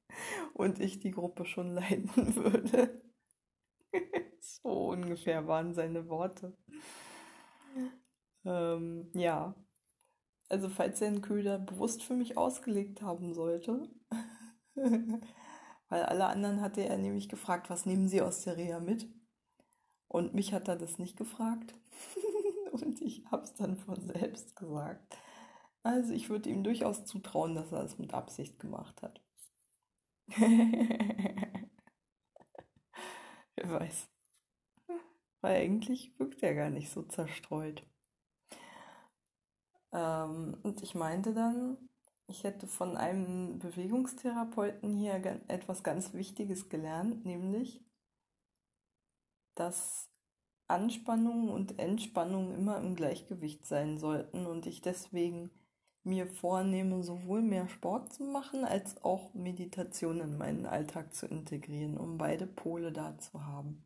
und 0.53 0.79
ich 0.79 0.99
die 0.99 1.11
Gruppe 1.11 1.45
schon 1.45 1.69
leiten 1.69 2.35
würde. 2.35 3.01
so 4.39 4.89
ungefähr 4.89 5.47
waren 5.47 5.73
seine 5.73 6.07
Worte. 6.09 6.55
Ähm, 8.43 9.09
ja, 9.13 9.55
also 10.49 10.67
falls 10.67 11.01
er 11.01 11.07
einen 11.07 11.21
Köder 11.21 11.59
bewusst 11.59 12.03
für 12.03 12.15
mich 12.15 12.37
ausgelegt 12.37 13.01
haben 13.01 13.33
sollte, 13.33 13.89
weil 15.91 16.03
alle 16.03 16.25
anderen 16.27 16.61
hatte 16.61 16.85
er 16.85 16.97
nämlich 16.97 17.27
gefragt, 17.27 17.69
was 17.69 17.85
nehmen 17.85 18.07
Sie 18.07 18.21
aus 18.21 18.45
der 18.45 18.55
Reha 18.55 18.79
mit? 18.79 19.09
Und 20.07 20.33
mich 20.33 20.53
hat 20.53 20.69
er 20.69 20.77
das 20.77 20.97
nicht 20.99 21.17
gefragt. 21.17 21.75
Und 22.71 23.01
ich 23.01 23.25
habe 23.29 23.43
es 23.43 23.53
dann 23.55 23.75
von 23.75 23.99
selbst 23.99 24.55
gesagt. 24.55 25.17
Also 25.83 26.13
ich 26.13 26.29
würde 26.29 26.49
ihm 26.49 26.63
durchaus 26.63 27.03
zutrauen, 27.03 27.55
dass 27.55 27.73
er 27.73 27.83
es 27.83 27.97
mit 27.99 28.13
Absicht 28.13 28.57
gemacht 28.57 29.01
hat. 29.01 29.21
Wer 30.29 31.59
weiß. 33.57 34.09
Weil 35.41 35.61
eigentlich 35.61 36.17
wirkt 36.17 36.41
er 36.41 36.55
gar 36.55 36.69
nicht 36.69 36.89
so 36.89 37.03
zerstreut. 37.03 37.85
Ähm, 39.91 40.57
und 40.63 40.81
ich 40.83 40.95
meinte 40.95 41.33
dann, 41.33 41.89
ich 42.31 42.45
hätte 42.45 42.65
von 42.65 42.97
einem 42.97 43.59
Bewegungstherapeuten 43.59 44.95
hier 44.95 45.13
etwas 45.47 45.83
ganz 45.83 46.13
Wichtiges 46.13 46.69
gelernt, 46.69 47.25
nämlich, 47.25 47.83
dass 49.55 50.09
Anspannung 50.67 51.49
und 51.49 51.77
Entspannung 51.77 52.55
immer 52.55 52.77
im 52.77 52.95
Gleichgewicht 52.95 53.65
sein 53.65 53.97
sollten 53.97 54.45
und 54.45 54.65
ich 54.65 54.81
deswegen 54.81 55.51
mir 56.03 56.25
vornehme, 56.25 57.03
sowohl 57.03 57.41
mehr 57.41 57.67
Sport 57.67 58.13
zu 58.13 58.23
machen 58.23 58.63
als 58.63 59.03
auch 59.03 59.33
Meditation 59.33 60.21
in 60.21 60.37
meinen 60.37 60.65
Alltag 60.65 61.13
zu 61.13 61.27
integrieren, 61.27 61.97
um 61.97 62.17
beide 62.17 62.47
Pole 62.47 62.93
da 62.93 63.17
zu 63.19 63.45
haben 63.45 63.85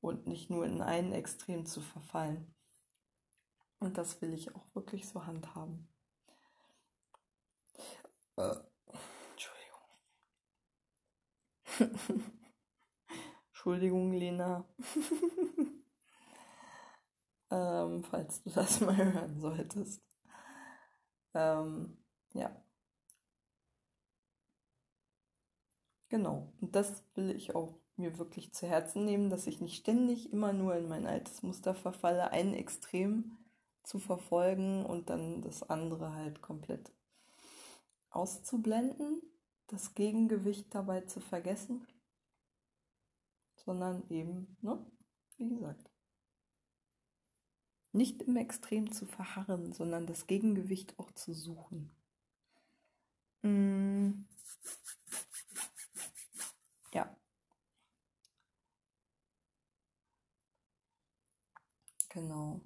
und 0.00 0.26
nicht 0.26 0.48
nur 0.48 0.64
in 0.64 0.80
ein 0.80 1.12
Extrem 1.12 1.66
zu 1.66 1.82
verfallen. 1.82 2.54
Und 3.78 3.98
das 3.98 4.22
will 4.22 4.32
ich 4.32 4.54
auch 4.56 4.74
wirklich 4.74 5.06
so 5.06 5.26
handhaben. 5.26 5.89
Äh, 8.36 8.56
Entschuldigung. 9.32 9.80
Entschuldigung, 13.50 14.12
Lena. 14.12 14.64
ähm, 17.50 18.02
falls 18.04 18.42
du 18.42 18.50
das 18.50 18.80
mal 18.80 18.96
hören 18.96 19.38
solltest. 19.40 20.02
Ähm, 21.34 21.96
ja. 22.34 22.50
Genau. 26.08 26.52
Und 26.60 26.74
das 26.76 27.04
will 27.14 27.30
ich 27.30 27.54
auch 27.54 27.78
mir 27.96 28.18
wirklich 28.18 28.52
zu 28.52 28.66
Herzen 28.66 29.04
nehmen, 29.04 29.30
dass 29.30 29.46
ich 29.46 29.60
nicht 29.60 29.76
ständig 29.76 30.32
immer 30.32 30.52
nur 30.52 30.74
in 30.76 30.88
mein 30.88 31.06
altes 31.06 31.42
Muster 31.42 31.74
verfalle, 31.74 32.30
ein 32.32 32.54
Extrem 32.54 33.36
zu 33.82 33.98
verfolgen 33.98 34.84
und 34.84 35.10
dann 35.10 35.42
das 35.42 35.62
andere 35.62 36.12
halt 36.14 36.42
komplett 36.42 36.92
auszublenden, 38.10 39.22
das 39.68 39.94
Gegengewicht 39.94 40.74
dabei 40.74 41.02
zu 41.02 41.20
vergessen, 41.20 41.86
sondern 43.56 44.02
eben, 44.10 44.56
ne, 44.60 44.84
wie 45.36 45.48
gesagt, 45.48 45.90
nicht 47.92 48.22
im 48.22 48.36
Extrem 48.36 48.92
zu 48.92 49.06
verharren, 49.06 49.72
sondern 49.72 50.06
das 50.06 50.26
Gegengewicht 50.26 50.98
auch 50.98 51.10
zu 51.12 51.32
suchen. 51.32 51.90
Mm. 53.42 54.26
Ja. 56.92 57.16
Genau. 62.08 62.60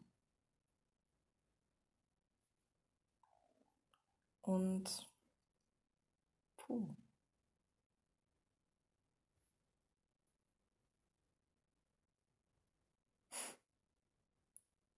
Und 4.42 5.09
puh. 6.66 6.94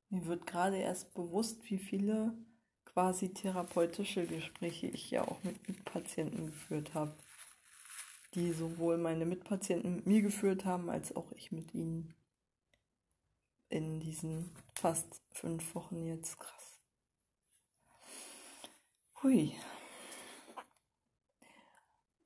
Mir 0.08 0.24
wird 0.26 0.46
gerade 0.46 0.78
erst 0.78 1.12
bewusst, 1.14 1.68
wie 1.68 1.78
viele 1.78 2.32
quasi 2.84 3.34
therapeutische 3.34 4.26
Gespräche 4.26 4.86
ich 4.86 5.10
ja 5.10 5.26
auch 5.26 5.42
mit 5.42 5.68
Mitpatienten 5.68 6.46
geführt 6.46 6.94
habe, 6.94 7.14
die 8.34 8.52
sowohl 8.52 8.98
meine 8.98 9.26
Mitpatienten 9.26 9.96
mit 9.96 10.06
mir 10.06 10.22
geführt 10.22 10.64
haben, 10.64 10.88
als 10.88 11.14
auch 11.14 11.32
ich 11.32 11.52
mit 11.52 11.74
ihnen 11.74 12.14
in 13.68 14.00
diesen 14.00 14.50
fast 14.74 15.22
fünf 15.32 15.74
Wochen 15.74 16.06
jetzt. 16.06 16.38
Krass. 16.38 16.80
Hui. 19.22 19.52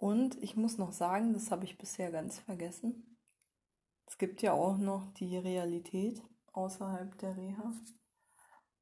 Und 0.01 0.43
ich 0.43 0.57
muss 0.57 0.79
noch 0.79 0.93
sagen, 0.93 1.35
das 1.35 1.51
habe 1.51 1.67
ich 1.67 1.77
bisher 1.77 2.11
ganz 2.11 2.39
vergessen. 2.39 3.19
Es 4.07 4.17
gibt 4.17 4.41
ja 4.41 4.55
auch 4.55 4.79
noch 4.79 5.13
die 5.13 5.37
Realität 5.37 6.23
außerhalb 6.53 7.19
der 7.19 7.37
Reha. 7.37 7.75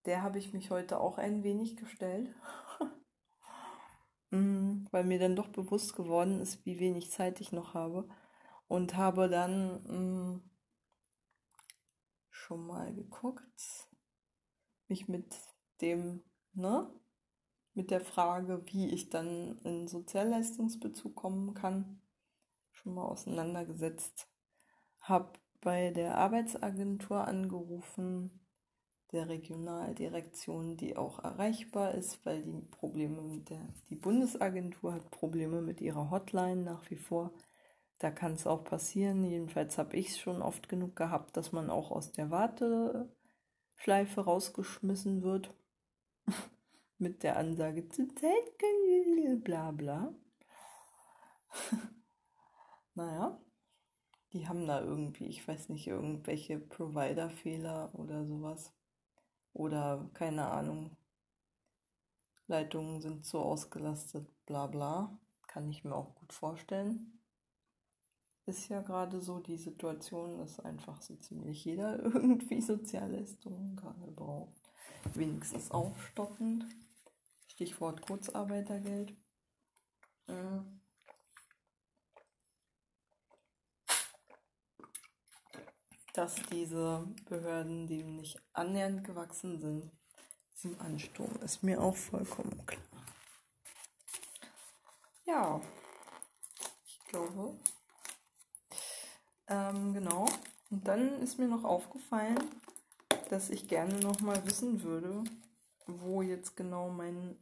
Der 0.07 0.22
habe 0.22 0.38
ich 0.38 0.52
mich 0.52 0.70
heute 0.70 1.00
auch 1.00 1.18
ein 1.18 1.42
wenig 1.42 1.76
gestellt, 1.76 2.33
mm, 4.31 4.87
weil 4.92 5.02
mir 5.02 5.18
dann 5.18 5.35
doch 5.35 5.48
bewusst 5.48 5.96
geworden 5.96 6.40
ist, 6.40 6.64
wie 6.64 6.78
wenig 6.78 7.11
Zeit 7.11 7.40
ich 7.40 7.50
noch 7.50 7.74
habe. 7.74 8.09
Und 8.68 8.96
habe 8.96 9.28
dann 9.28 9.83
mm, 9.88 10.50
schon 12.31 12.64
mal 12.64 12.94
geguckt, 12.94 13.88
mich 14.87 15.09
mit 15.09 15.35
dem, 15.81 16.22
ne, 16.52 16.88
mit 17.79 17.93
der 17.93 18.01
Frage, 18.01 18.61
wie 18.73 18.88
ich 18.93 19.09
dann 19.09 19.57
in 19.59 19.87
Sozialleistungsbezug 19.87 21.14
kommen 21.14 21.55
kann, 21.55 22.03
schon 22.73 22.95
mal 22.95 23.05
auseinandergesetzt. 23.05 24.29
Habe 24.99 25.38
bei 25.61 25.93
der 25.93 26.19
Arbeitsagentur 26.19 27.29
angerufen, 27.29 28.45
der 29.12 29.29
Regionaldirektion, 29.29 30.77
die 30.77 30.97
auch 30.97 31.21
erreichbar 31.23 31.95
ist, 31.95 32.27
weil 32.27 32.43
die 32.43 32.62
Probleme 32.62 33.23
mit 33.23 33.49
der, 33.49 33.64
die 33.88 33.95
Bundesagentur 33.95 34.93
hat 34.93 35.12
Probleme 35.12 35.62
mit 35.62 35.81
ihrer 35.81 36.11
Hotline 36.11 36.62
nach 36.62 36.91
wie 36.91 36.97
vor. 36.97 37.33
Da 38.01 38.11
kann 38.11 38.33
es 38.33 38.49
auch 38.49 38.64
passieren. 38.64 39.23
Jedenfalls 39.23 39.79
habe 39.79 39.97
ich 39.97 40.09
es 40.09 40.19
schon 40.19 40.43
oft 40.43 40.69
genug 40.69 40.97
gehabt, 40.97 41.37
dass 41.37 41.53
man 41.53 41.71
auch 41.71 41.93
aus 41.93 42.11
der 42.11 42.31
Warteschleife 42.31 44.21
rausgeschmissen 44.21 45.23
wird. 45.23 45.55
mit 46.99 47.23
der 47.23 47.37
Ansage 47.37 47.89
zu 47.89 48.09
Zeit, 48.15 49.45
bla 49.45 49.71
bla. 49.71 50.15
naja, 52.95 53.41
die 54.33 54.47
haben 54.47 54.67
da 54.67 54.81
irgendwie, 54.81 55.27
ich 55.27 55.47
weiß 55.47 55.71
nicht, 55.71 55.87
irgendwelche 55.87 56.59
Provider-Fehler 56.59 57.95
oder 57.95 58.27
sowas. 58.27 58.73
Oder 59.53 60.11
keine 60.15 60.49
Ahnung. 60.49 60.97
Leitungen 62.47 63.01
sind 63.01 63.25
so 63.25 63.41
ausgelastet, 63.41 64.29
bla 64.47 64.67
bla. 64.67 65.19
Kann 65.47 65.69
ich 65.69 65.85
mir 65.85 65.95
auch 65.95 66.15
gut 66.15 66.33
vorstellen. 66.33 67.21
Ist 68.47 68.69
ja 68.69 68.81
gerade 68.81 69.21
so 69.21 69.41
die 69.41 69.59
Situation, 69.59 70.39
dass 70.39 70.61
einfach 70.61 71.03
so 71.03 71.17
ziemlich 71.17 71.65
jeder 71.65 71.99
irgendwie 72.03 72.61
Sozialleistungen 72.61 73.77
gerade 73.77 74.11
braucht. 74.11 74.73
Wenigstens 75.15 75.71
aufstockend. 75.71 76.65
Stichwort 77.59 78.03
Kurzarbeitergeld. 78.03 79.16
Äh. 80.29 80.61
dass 86.12 86.37
diese 86.53 87.05
Behörden 87.29 87.88
dem 87.88 88.14
nicht 88.16 88.40
annähernd 88.53 89.03
gewachsen 89.03 89.61
sind, 89.61 89.90
diesem 90.55 90.81
Ansturm, 90.81 91.31
ist 91.42 91.64
mir 91.64 91.81
auch 91.81 91.97
vollkommen 91.97 92.64
klar. 92.64 93.07
Ja, 95.27 95.61
ich 96.87 96.99
glaube. 97.07 97.59
Ähm, 99.49 99.94
genau. 99.94 100.27
Und 100.71 100.87
dann 100.87 101.21
ist 101.23 101.40
mir 101.40 101.49
noch 101.49 101.64
aufgefallen, 101.64 102.38
dass 103.31 103.51
ich 103.51 103.66
gerne 103.66 103.99
noch 103.99 104.21
mal 104.21 104.44
wissen 104.47 104.83
würde, 104.85 105.25
wo 105.87 106.23
jetzt 106.23 106.57
genau 106.57 106.88
mein 106.90 107.37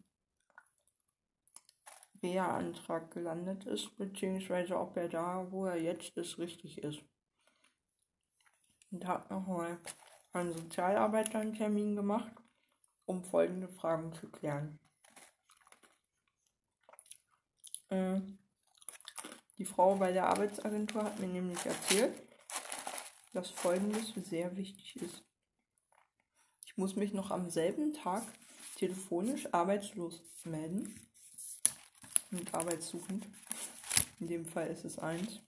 Reha-Antrag 2.26 3.12
gelandet 3.12 3.66
ist, 3.66 3.96
beziehungsweise 3.96 4.76
ob 4.76 4.96
er 4.96 5.08
da, 5.08 5.46
wo 5.50 5.66
er 5.66 5.80
jetzt 5.80 6.16
ist, 6.16 6.38
richtig 6.38 6.78
ist. 6.78 7.00
Und 8.90 9.06
habe 9.06 9.32
nochmal 9.32 9.78
einen 10.32 10.52
Sozialarbeiter 10.52 11.38
einen 11.38 11.54
Termin 11.54 11.94
gemacht, 11.94 12.32
um 13.04 13.22
folgende 13.22 13.68
Fragen 13.68 14.12
zu 14.12 14.28
klären. 14.28 14.78
Äh, 17.88 18.20
die 19.58 19.64
Frau 19.64 19.94
bei 19.94 20.12
der 20.12 20.26
Arbeitsagentur 20.26 21.04
hat 21.04 21.20
mir 21.20 21.28
nämlich 21.28 21.64
erzählt, 21.64 22.14
dass 23.32 23.50
folgendes 23.50 24.12
sehr 24.28 24.56
wichtig 24.56 24.96
ist. 24.96 25.24
Ich 26.64 26.76
muss 26.76 26.96
mich 26.96 27.12
noch 27.12 27.30
am 27.30 27.50
selben 27.50 27.94
Tag 27.94 28.24
telefonisch 28.76 29.52
arbeitslos 29.54 30.22
melden 30.44 31.05
und 32.30 32.52
arbeitssuchend. 32.54 33.24
In 34.20 34.28
dem 34.28 34.46
Fall 34.46 34.68
ist 34.68 34.84
es 34.84 34.98
eins. 34.98 35.40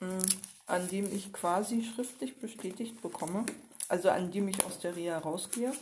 Äh, 0.00 0.18
an 0.66 0.88
dem 0.88 1.12
ich 1.12 1.32
quasi 1.32 1.82
schriftlich 1.82 2.38
bestätigt 2.38 3.00
bekomme, 3.00 3.44
also 3.88 4.10
an 4.10 4.30
dem 4.30 4.48
ich 4.48 4.64
aus 4.64 4.78
der 4.78 4.94
Reha 4.94 5.18
rausgehe 5.18 5.72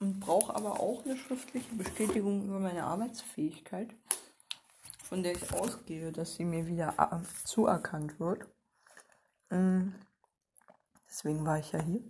und 0.00 0.20
brauche 0.20 0.54
aber 0.54 0.80
auch 0.80 1.04
eine 1.04 1.16
schriftliche 1.16 1.74
Bestätigung 1.74 2.44
über 2.44 2.60
meine 2.60 2.84
Arbeitsfähigkeit, 2.84 3.88
von 5.02 5.22
der 5.22 5.32
ich 5.32 5.52
ausgehe, 5.52 6.12
dass 6.12 6.34
sie 6.34 6.44
mir 6.44 6.66
wieder 6.66 6.94
äh, 6.98 7.44
zuerkannt 7.44 8.20
wird. 8.20 8.46
Ähm, 9.50 9.94
deswegen 11.08 11.44
war 11.46 11.58
ich 11.58 11.72
ja 11.72 11.80
hier. 11.82 12.02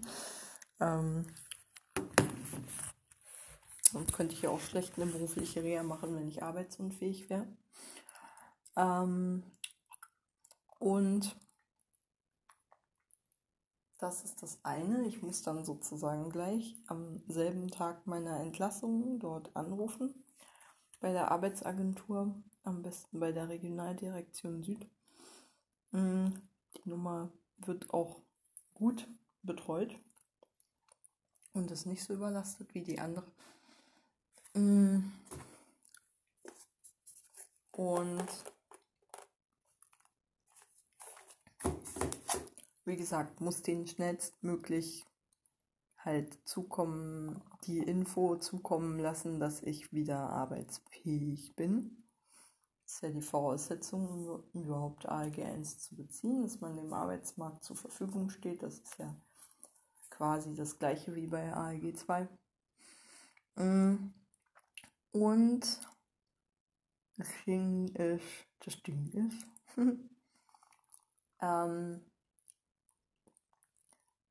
ähm, 0.80 1.26
und 3.94 4.12
könnte 4.12 4.34
ich 4.34 4.42
ja 4.42 4.50
auch 4.50 4.60
schlecht 4.60 4.96
eine 4.96 5.10
berufliche 5.10 5.62
Reha 5.62 5.82
machen, 5.82 6.14
wenn 6.16 6.28
ich 6.28 6.42
arbeitsunfähig 6.42 7.30
wäre. 7.30 7.46
Ähm, 8.76 9.42
und 10.78 11.36
das 13.98 14.24
ist 14.24 14.42
das 14.42 14.64
eine. 14.64 15.06
Ich 15.06 15.22
muss 15.22 15.42
dann 15.42 15.64
sozusagen 15.64 16.30
gleich 16.30 16.76
am 16.86 17.22
selben 17.28 17.68
Tag 17.68 18.06
meiner 18.06 18.40
Entlassung 18.40 19.18
dort 19.18 19.54
anrufen. 19.54 20.24
Bei 21.00 21.12
der 21.12 21.30
Arbeitsagentur, 21.30 22.34
am 22.62 22.82
besten 22.82 23.20
bei 23.20 23.32
der 23.32 23.48
Regionaldirektion 23.48 24.62
Süd. 24.62 24.88
Mm, 25.92 26.28
die 26.76 26.88
Nummer 26.88 27.30
wird 27.58 27.90
auch 27.92 28.22
gut 28.74 29.06
betreut 29.42 29.98
und 31.52 31.70
ist 31.70 31.86
nicht 31.86 32.02
so 32.02 32.14
überlastet 32.14 32.74
wie 32.74 32.82
die 32.82 33.00
andere. 33.00 33.30
Mm. 34.54 35.12
Und 37.72 38.28
wie 42.84 42.96
gesagt, 42.96 43.40
muss 43.40 43.62
den 43.62 43.86
schnellstmöglich 43.86 45.06
halt 45.98 46.46
zukommen, 46.48 47.42
die 47.64 47.78
Info 47.78 48.36
zukommen 48.36 48.98
lassen, 48.98 49.38
dass 49.38 49.62
ich 49.62 49.92
wieder 49.92 50.30
arbeitsfähig 50.30 51.54
bin. 51.54 52.08
Das 52.84 52.94
ist 52.94 53.02
ja 53.02 53.10
die 53.10 53.22
Voraussetzung, 53.22 54.08
um 54.08 54.62
überhaupt 54.62 55.06
ALG 55.06 55.44
1 55.44 55.78
zu 55.78 55.94
beziehen, 55.94 56.42
dass 56.42 56.60
man 56.60 56.76
dem 56.76 56.92
Arbeitsmarkt 56.92 57.62
zur 57.62 57.76
Verfügung 57.76 58.30
steht. 58.30 58.62
Das 58.62 58.80
ist 58.80 58.98
ja 58.98 59.14
quasi 60.10 60.54
das 60.54 60.78
gleiche 60.78 61.14
wie 61.14 61.28
bei 61.28 61.52
ALG 61.52 61.96
2. 61.96 62.28
Mm. 63.56 64.12
Und 65.12 65.80
das 67.16 67.28
Ding 67.46 67.88
ist, 67.88 68.24
das 68.60 68.82
Ding 68.82 69.10
ist, 69.12 69.46
ähm, 71.40 72.00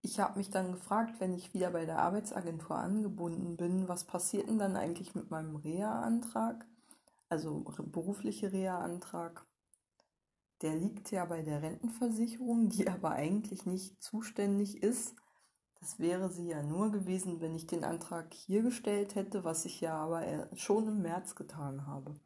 ich 0.02 0.20
habe 0.20 0.38
mich 0.38 0.50
dann 0.50 0.72
gefragt, 0.72 1.20
wenn 1.20 1.34
ich 1.34 1.54
wieder 1.54 1.72
bei 1.72 1.86
der 1.86 2.00
Arbeitsagentur 2.00 2.78
angebunden 2.78 3.58
bin, 3.58 3.88
was 3.88 4.06
passiert 4.06 4.48
denn 4.48 4.58
dann 4.58 4.76
eigentlich 4.76 5.14
mit 5.14 5.30
meinem 5.30 5.58
Reha-Antrag? 5.58 6.66
Also 7.28 7.64
berufliche 7.84 8.52
Reha-Antrag. 8.52 9.46
Der 10.62 10.76
liegt 10.76 11.12
ja 11.12 11.26
bei 11.26 11.42
der 11.42 11.62
Rentenversicherung, 11.62 12.70
die 12.70 12.90
aber 12.90 13.12
eigentlich 13.12 13.66
nicht 13.66 14.02
zuständig 14.02 14.82
ist. 14.82 15.16
Das 15.80 15.98
wäre 16.00 16.30
sie 16.30 16.48
ja 16.48 16.62
nur 16.62 16.92
gewesen, 16.92 17.40
wenn 17.40 17.56
ich 17.56 17.66
den 17.66 17.84
Antrag 17.84 18.34
hier 18.34 18.62
gestellt 18.62 19.16
hätte, 19.16 19.44
was 19.44 19.66
ich 19.66 19.80
ja 19.80 19.96
aber 19.96 20.50
schon 20.56 20.88
im 20.88 21.02
März 21.02 21.36
getan 21.36 21.88
habe. 21.88 22.20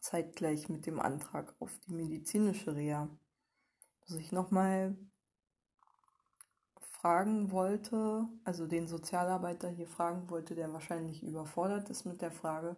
Zeitgleich 0.00 0.68
mit 0.68 0.86
dem 0.86 1.00
Antrag 1.00 1.54
auf 1.58 1.76
die 1.80 1.92
medizinische 1.92 2.76
Reha. 2.76 3.08
Dass 4.06 4.16
ich 4.16 4.30
nochmal 4.30 4.96
fragen 6.80 7.50
wollte, 7.50 8.28
also 8.44 8.66
den 8.66 8.86
Sozialarbeiter 8.86 9.68
hier 9.68 9.88
fragen 9.88 10.30
wollte, 10.30 10.54
der 10.54 10.72
wahrscheinlich 10.72 11.24
überfordert 11.24 11.90
ist 11.90 12.04
mit 12.04 12.22
der 12.22 12.30
Frage, 12.30 12.76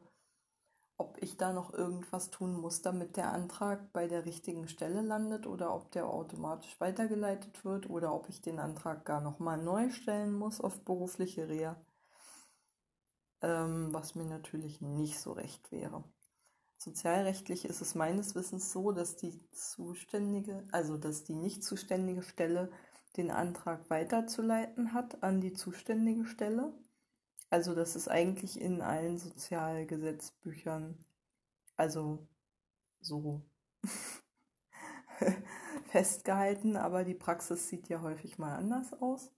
ob 0.98 1.16
ich 1.22 1.36
da 1.36 1.52
noch 1.52 1.72
irgendwas 1.72 2.30
tun 2.30 2.60
muss, 2.60 2.82
damit 2.82 3.16
der 3.16 3.32
Antrag 3.32 3.92
bei 3.92 4.08
der 4.08 4.24
richtigen 4.24 4.68
Stelle 4.68 5.00
landet 5.00 5.46
oder 5.46 5.74
ob 5.74 5.90
der 5.92 6.06
automatisch 6.08 6.78
weitergeleitet 6.80 7.64
wird 7.64 7.88
oder 7.88 8.12
ob 8.12 8.28
ich 8.28 8.42
den 8.42 8.58
Antrag 8.58 9.04
gar 9.04 9.20
nochmal 9.20 9.58
neu 9.58 9.90
stellen 9.90 10.32
muss 10.32 10.60
auf 10.60 10.84
berufliche 10.84 11.48
Reha, 11.48 11.76
ähm, 13.42 13.94
was 13.94 14.16
mir 14.16 14.24
natürlich 14.24 14.80
nicht 14.80 15.20
so 15.20 15.32
recht 15.32 15.70
wäre. 15.70 16.02
Sozialrechtlich 16.78 17.64
ist 17.64 17.80
es 17.80 17.94
meines 17.94 18.34
Wissens 18.34 18.72
so, 18.72 18.92
dass 18.92 19.16
die 19.16 19.40
zuständige, 19.52 20.66
also 20.72 20.96
dass 20.96 21.24
die 21.24 21.34
nicht 21.34 21.64
zuständige 21.64 22.22
Stelle 22.22 22.70
den 23.16 23.30
Antrag 23.30 23.88
weiterzuleiten 23.88 24.92
hat 24.92 25.22
an 25.22 25.40
die 25.40 25.52
zuständige 25.52 26.24
Stelle. 26.24 26.72
Also 27.50 27.74
das 27.74 27.96
ist 27.96 28.08
eigentlich 28.08 28.60
in 28.60 28.82
allen 28.82 29.18
Sozialgesetzbüchern, 29.18 30.98
also 31.76 32.26
so 33.00 33.42
festgehalten, 35.86 36.76
aber 36.76 37.04
die 37.04 37.14
Praxis 37.14 37.68
sieht 37.68 37.88
ja 37.88 38.02
häufig 38.02 38.38
mal 38.38 38.56
anders 38.56 38.92
aus. 39.00 39.32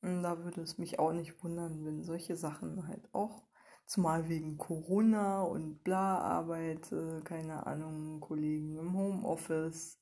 Da 0.00 0.44
würde 0.44 0.62
es 0.62 0.78
mich 0.78 0.98
auch 0.98 1.12
nicht 1.12 1.42
wundern, 1.42 1.84
wenn 1.84 2.02
solche 2.02 2.36
Sachen 2.36 2.86
halt 2.86 3.08
auch, 3.12 3.42
zumal 3.86 4.28
wegen 4.28 4.58
Corona 4.58 5.42
und 5.42 5.82
bla 5.84 6.18
Arbeit, 6.18 6.90
äh, 6.92 7.20
keine 7.22 7.66
Ahnung, 7.66 8.20
Kollegen 8.20 8.76
im 8.78 8.96
Homeoffice, 8.96 9.98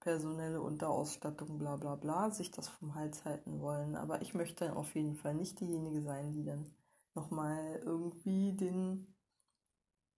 personelle 0.00 0.60
Unterausstattung, 0.60 1.58
bla 1.58 1.76
bla 1.76 1.96
bla, 1.96 2.30
sich 2.30 2.50
das 2.50 2.68
vom 2.68 2.94
Hals 2.94 3.24
halten 3.24 3.60
wollen. 3.60 3.96
Aber 3.96 4.22
ich 4.22 4.34
möchte 4.34 4.76
auf 4.76 4.94
jeden 4.94 5.16
Fall 5.16 5.34
nicht 5.34 5.60
diejenige 5.60 6.02
sein, 6.02 6.32
die 6.32 6.44
dann 6.44 6.72
nochmal 7.14 7.80
irgendwie 7.84 8.52
den, 8.54 9.14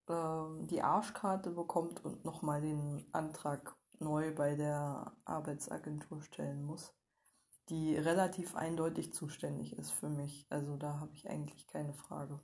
äh, 0.09 0.67
die 0.67 0.83
Arschkarte 0.83 1.51
bekommt 1.51 2.05
und 2.05 2.25
nochmal 2.25 2.61
den 2.61 3.07
Antrag 3.13 3.77
neu 3.99 4.35
bei 4.35 4.55
der 4.57 5.13
Arbeitsagentur 5.25 6.23
stellen 6.23 6.63
muss 6.65 6.95
die 7.71 7.97
relativ 7.97 8.57
eindeutig 8.57 9.13
zuständig 9.15 9.79
ist 9.79 9.93
für 9.93 10.09
mich. 10.09 10.47
Also 10.51 10.77
da 10.77 11.01
habe 11.01 11.13
ich 11.15 11.29
eigentlich 11.31 11.67
keine 11.69 11.95
Frage. 11.95 12.41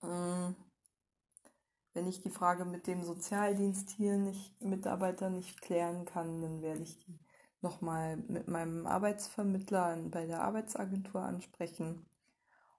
Mm. 0.00 0.54
Wenn 1.94 2.06
ich 2.06 2.22
die 2.22 2.30
Frage 2.30 2.64
mit 2.64 2.86
dem 2.86 3.04
Sozialdienst 3.04 3.90
hier 3.90 4.16
nicht, 4.16 4.58
Mitarbeiter 4.62 5.28
nicht 5.28 5.60
klären 5.60 6.06
kann, 6.06 6.40
dann 6.40 6.62
werde 6.62 6.82
ich 6.82 6.98
die 7.00 7.18
nochmal 7.60 8.16
mit 8.16 8.48
meinem 8.48 8.86
Arbeitsvermittler 8.86 9.98
bei 10.10 10.26
der 10.26 10.42
Arbeitsagentur 10.42 11.20
ansprechen. 11.22 12.06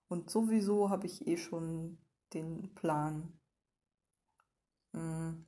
Und 0.08 0.32
sowieso 0.32 0.90
habe 0.90 1.06
ich 1.06 1.28
eh 1.28 1.38
schon 1.38 2.00
den 2.34 2.74
Plan. 2.74 3.40
Mm 4.94 5.46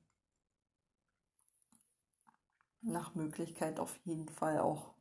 nach 2.85 3.15
Möglichkeit 3.15 3.79
auf 3.79 3.97
jeden 4.05 4.29
Fall 4.29 4.59
auch 4.59 4.93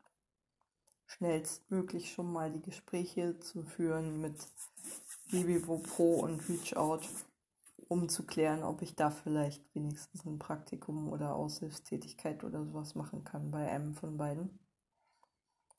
schnellstmöglich 1.06 2.12
schon 2.12 2.32
mal 2.32 2.50
die 2.50 2.62
Gespräche 2.62 3.38
zu 3.40 3.62
führen 3.62 4.20
mit 4.20 4.34
BBWO 5.30 5.78
Pro 5.78 6.20
und 6.20 6.48
ReachOut, 6.48 7.02
um 7.88 8.08
zu 8.08 8.24
klären, 8.24 8.62
ob 8.62 8.82
ich 8.82 8.96
da 8.96 9.10
vielleicht 9.10 9.74
wenigstens 9.74 10.24
ein 10.24 10.38
Praktikum 10.38 11.12
oder 11.12 11.34
Aushilfstätigkeit 11.34 12.42
oder 12.42 12.64
sowas 12.64 12.94
machen 12.94 13.22
kann 13.24 13.50
bei 13.50 13.70
einem 13.70 13.94
von 13.94 14.16
beiden. 14.16 14.58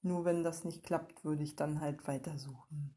Nur 0.01 0.23
wenn 0.23 0.43
das 0.43 0.63
nicht 0.63 0.83
klappt, 0.83 1.25
würde 1.25 1.43
ich 1.43 1.55
dann 1.55 1.81
halt 1.81 2.07
weitersuchen. 2.07 2.93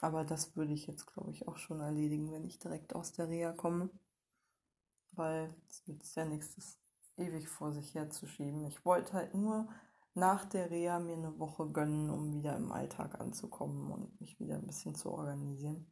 Aber 0.00 0.24
das 0.24 0.56
würde 0.56 0.72
ich 0.72 0.86
jetzt, 0.86 1.06
glaube 1.06 1.32
ich, 1.32 1.46
auch 1.46 1.58
schon 1.58 1.80
erledigen, 1.80 2.32
wenn 2.32 2.46
ich 2.46 2.58
direkt 2.58 2.94
aus 2.94 3.12
der 3.12 3.28
Reha 3.28 3.52
komme. 3.52 3.90
Weil 5.12 5.54
es 5.68 5.86
nützt 5.86 6.16
ja 6.16 6.24
nichts, 6.24 6.54
das 6.54 6.78
ewig 7.18 7.48
vor 7.48 7.72
sich 7.72 7.94
herzuschieben. 7.94 8.64
Ich 8.64 8.84
wollte 8.84 9.12
halt 9.12 9.34
nur 9.34 9.68
nach 10.14 10.44
der 10.44 10.70
Reha 10.70 10.98
mir 10.98 11.16
eine 11.16 11.38
Woche 11.38 11.70
gönnen, 11.70 12.10
um 12.10 12.32
wieder 12.32 12.56
im 12.56 12.72
Alltag 12.72 13.20
anzukommen 13.20 13.90
und 13.90 14.20
mich 14.20 14.38
wieder 14.40 14.56
ein 14.56 14.66
bisschen 14.66 14.94
zu 14.94 15.10
organisieren. 15.10 15.86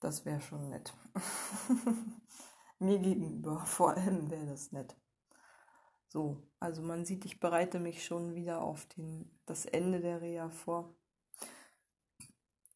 Das 0.00 0.24
wäre 0.24 0.40
schon 0.40 0.70
nett. 0.70 0.92
mir 2.78 2.98
gegenüber 2.98 3.60
vor 3.66 3.90
allem 3.96 4.30
wäre 4.30 4.46
das 4.46 4.72
nett. 4.72 4.96
So, 6.08 6.42
also 6.58 6.82
man 6.82 7.04
sieht, 7.04 7.24
ich 7.24 7.40
bereite 7.40 7.80
mich 7.80 8.04
schon 8.04 8.34
wieder 8.34 8.60
auf 8.60 8.86
den, 8.86 9.30
das 9.46 9.64
Ende 9.64 10.00
der 10.00 10.20
Reha 10.20 10.50
vor. 10.50 10.94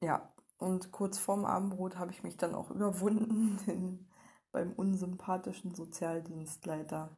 Ja, 0.00 0.32
und 0.58 0.92
kurz 0.92 1.18
vorm 1.18 1.44
Abendbrot 1.44 1.96
habe 1.96 2.12
ich 2.12 2.22
mich 2.22 2.36
dann 2.36 2.54
auch 2.54 2.70
überwunden, 2.70 3.58
den, 3.66 4.08
beim 4.56 4.72
unsympathischen 4.72 5.74
Sozialdienstleiter 5.74 7.16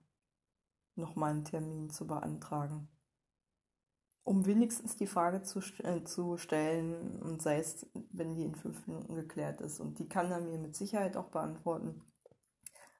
nochmal 0.95 1.31
einen 1.31 1.45
Termin 1.45 1.89
zu 1.89 2.07
beantragen. 2.07 2.89
Um 4.25 4.45
wenigstens 4.45 4.97
die 4.97 5.07
Frage 5.07 5.43
zu, 5.43 5.61
äh, 5.85 6.05
zu 6.05 6.37
stellen, 6.37 7.23
und 7.23 7.41
sei 7.41 7.59
es, 7.59 7.87
wenn 8.11 8.35
die 8.35 8.45
in 8.45 8.55
fünf 8.55 8.87
Minuten 8.87 9.15
geklärt 9.15 9.61
ist. 9.63 9.81
Und 9.81 9.99
die 9.99 10.09
kann 10.09 10.31
er 10.31 10.41
mir 10.41 10.59
mit 10.59 10.77
Sicherheit 10.77 11.17
auch 11.17 11.29
beantworten 11.29 12.03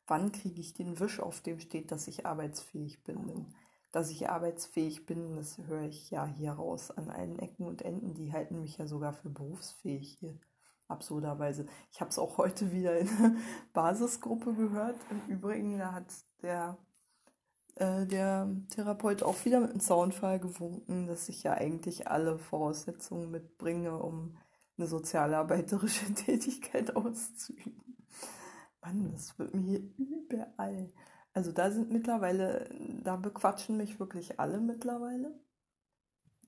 wann 0.09 0.33
kriege 0.33 0.61
ich 0.61 0.75
den 0.75 0.99
Wisch, 0.99 1.21
auf 1.21 1.41
dem 1.41 1.61
steht, 1.61 1.93
dass 1.93 2.09
ich 2.09 2.27
arbeitsfähig 2.27 3.05
bin. 3.05 3.27
Denn 3.27 3.55
dass 3.93 4.11
ich 4.11 4.29
arbeitsfähig 4.29 5.07
bin, 5.07 5.37
das 5.37 5.59
höre 5.59 5.85
ich 5.85 6.11
ja 6.11 6.27
hier 6.27 6.53
raus 6.53 6.91
an 6.91 7.11
allen 7.11 7.39
Ecken 7.39 7.67
und 7.67 7.83
Enden. 7.83 8.15
Die 8.15 8.33
halten 8.33 8.61
mich 8.61 8.77
ja 8.77 8.87
sogar 8.87 9.13
für 9.13 9.31
berufsfähig 9.31 10.17
hier. 10.19 10.39
Absurderweise. 10.89 11.67
Ich 11.93 12.01
habe 12.01 12.11
es 12.11 12.19
auch 12.19 12.39
heute 12.39 12.73
wieder 12.73 12.99
in 12.99 13.07
der 13.07 13.35
Basisgruppe 13.75 14.55
gehört. 14.55 14.97
Im 15.11 15.35
Übrigen, 15.35 15.79
da 15.79 15.93
hat 15.93 16.07
der, 16.43 16.79
äh, 17.77 18.07
der 18.07 18.49
Therapeut 18.71 19.23
auch 19.23 19.45
wieder 19.45 19.61
mit 19.61 19.71
einem 19.71 19.81
Zaunfall 19.81 20.41
gewunken, 20.41 21.07
dass 21.07 21.29
ich 21.29 21.43
ja 21.43 21.53
eigentlich 21.53 22.09
alle 22.09 22.39
Voraussetzungen 22.39 23.31
mitbringe, 23.31 23.99
um 23.99 24.37
eine 24.79 24.87
sozialarbeiterische 24.87 26.07
Tätigkeit 26.15 26.97
auszuüben. 26.97 27.99
Mann, 28.81 29.13
das 29.13 29.39
wird 29.39 29.55
mir 29.55 29.63
hier 29.63 29.83
überall. 29.99 30.91
Also 31.35 31.53
da 31.53 31.71
sind 31.71 31.91
mittlerweile, 31.91 32.71
da 33.05 33.17
bequatschen 33.17 33.77
mich 33.77 34.01
wirklich 34.01 34.41
alle 34.41 34.59
mittlerweile, 34.61 35.39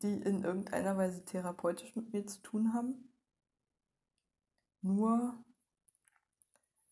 die 0.03 0.14
in 0.14 0.43
irgendeiner 0.43 0.97
Weise 0.97 1.24
therapeutisch 1.24 1.95
mit 1.95 2.12
mir 2.12 2.26
zu 2.26 2.41
tun 2.41 2.72
haben. 2.72 3.10
Nur 4.83 5.45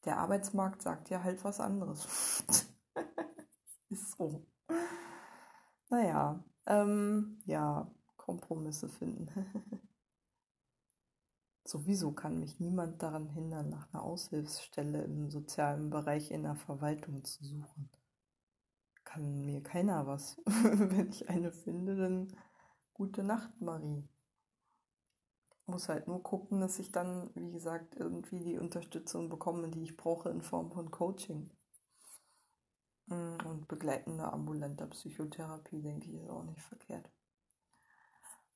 der 0.04 0.18
Arbeitsmarkt 0.18 0.82
sagt 0.82 1.10
ja 1.10 1.22
halt 1.22 1.42
was 1.44 1.60
anderes. 1.60 2.44
Ist 3.90 4.16
so. 4.16 4.46
Naja, 5.90 6.44
ähm, 6.66 7.40
ja, 7.46 7.90
Kompromisse 8.16 8.88
finden. 8.88 9.28
Sowieso 11.64 12.12
kann 12.12 12.40
mich 12.40 12.60
niemand 12.60 13.02
daran 13.02 13.28
hindern, 13.28 13.68
nach 13.68 13.92
einer 13.92 14.02
Aushilfsstelle 14.02 15.04
im 15.04 15.30
sozialen 15.30 15.90
Bereich 15.90 16.30
in 16.30 16.42
der 16.42 16.54
Verwaltung 16.54 17.24
zu 17.24 17.44
suchen. 17.44 17.90
Kann 19.04 19.44
mir 19.44 19.62
keiner 19.62 20.06
was. 20.06 20.40
Wenn 20.46 21.08
ich 21.10 21.28
eine 21.28 21.52
finde, 21.52 21.96
dann 21.96 22.36
gute 22.94 23.22
Nacht, 23.22 23.60
Marie. 23.60 24.08
Muss 25.68 25.90
halt 25.90 26.08
nur 26.08 26.22
gucken, 26.22 26.60
dass 26.60 26.78
ich 26.78 26.92
dann, 26.92 27.30
wie 27.34 27.52
gesagt, 27.52 27.94
irgendwie 27.94 28.40
die 28.40 28.58
Unterstützung 28.58 29.28
bekomme, 29.28 29.68
die 29.68 29.82
ich 29.82 29.98
brauche 29.98 30.30
in 30.30 30.40
Form 30.40 30.72
von 30.72 30.90
Coaching. 30.90 31.50
Mm, 33.06 33.36
und 33.44 33.68
begleitende 33.68 34.32
ambulante 34.32 34.86
Psychotherapie, 34.86 35.82
denke 35.82 36.08
ich, 36.08 36.14
ist 36.14 36.30
auch 36.30 36.44
nicht 36.44 36.62
verkehrt. 36.62 37.10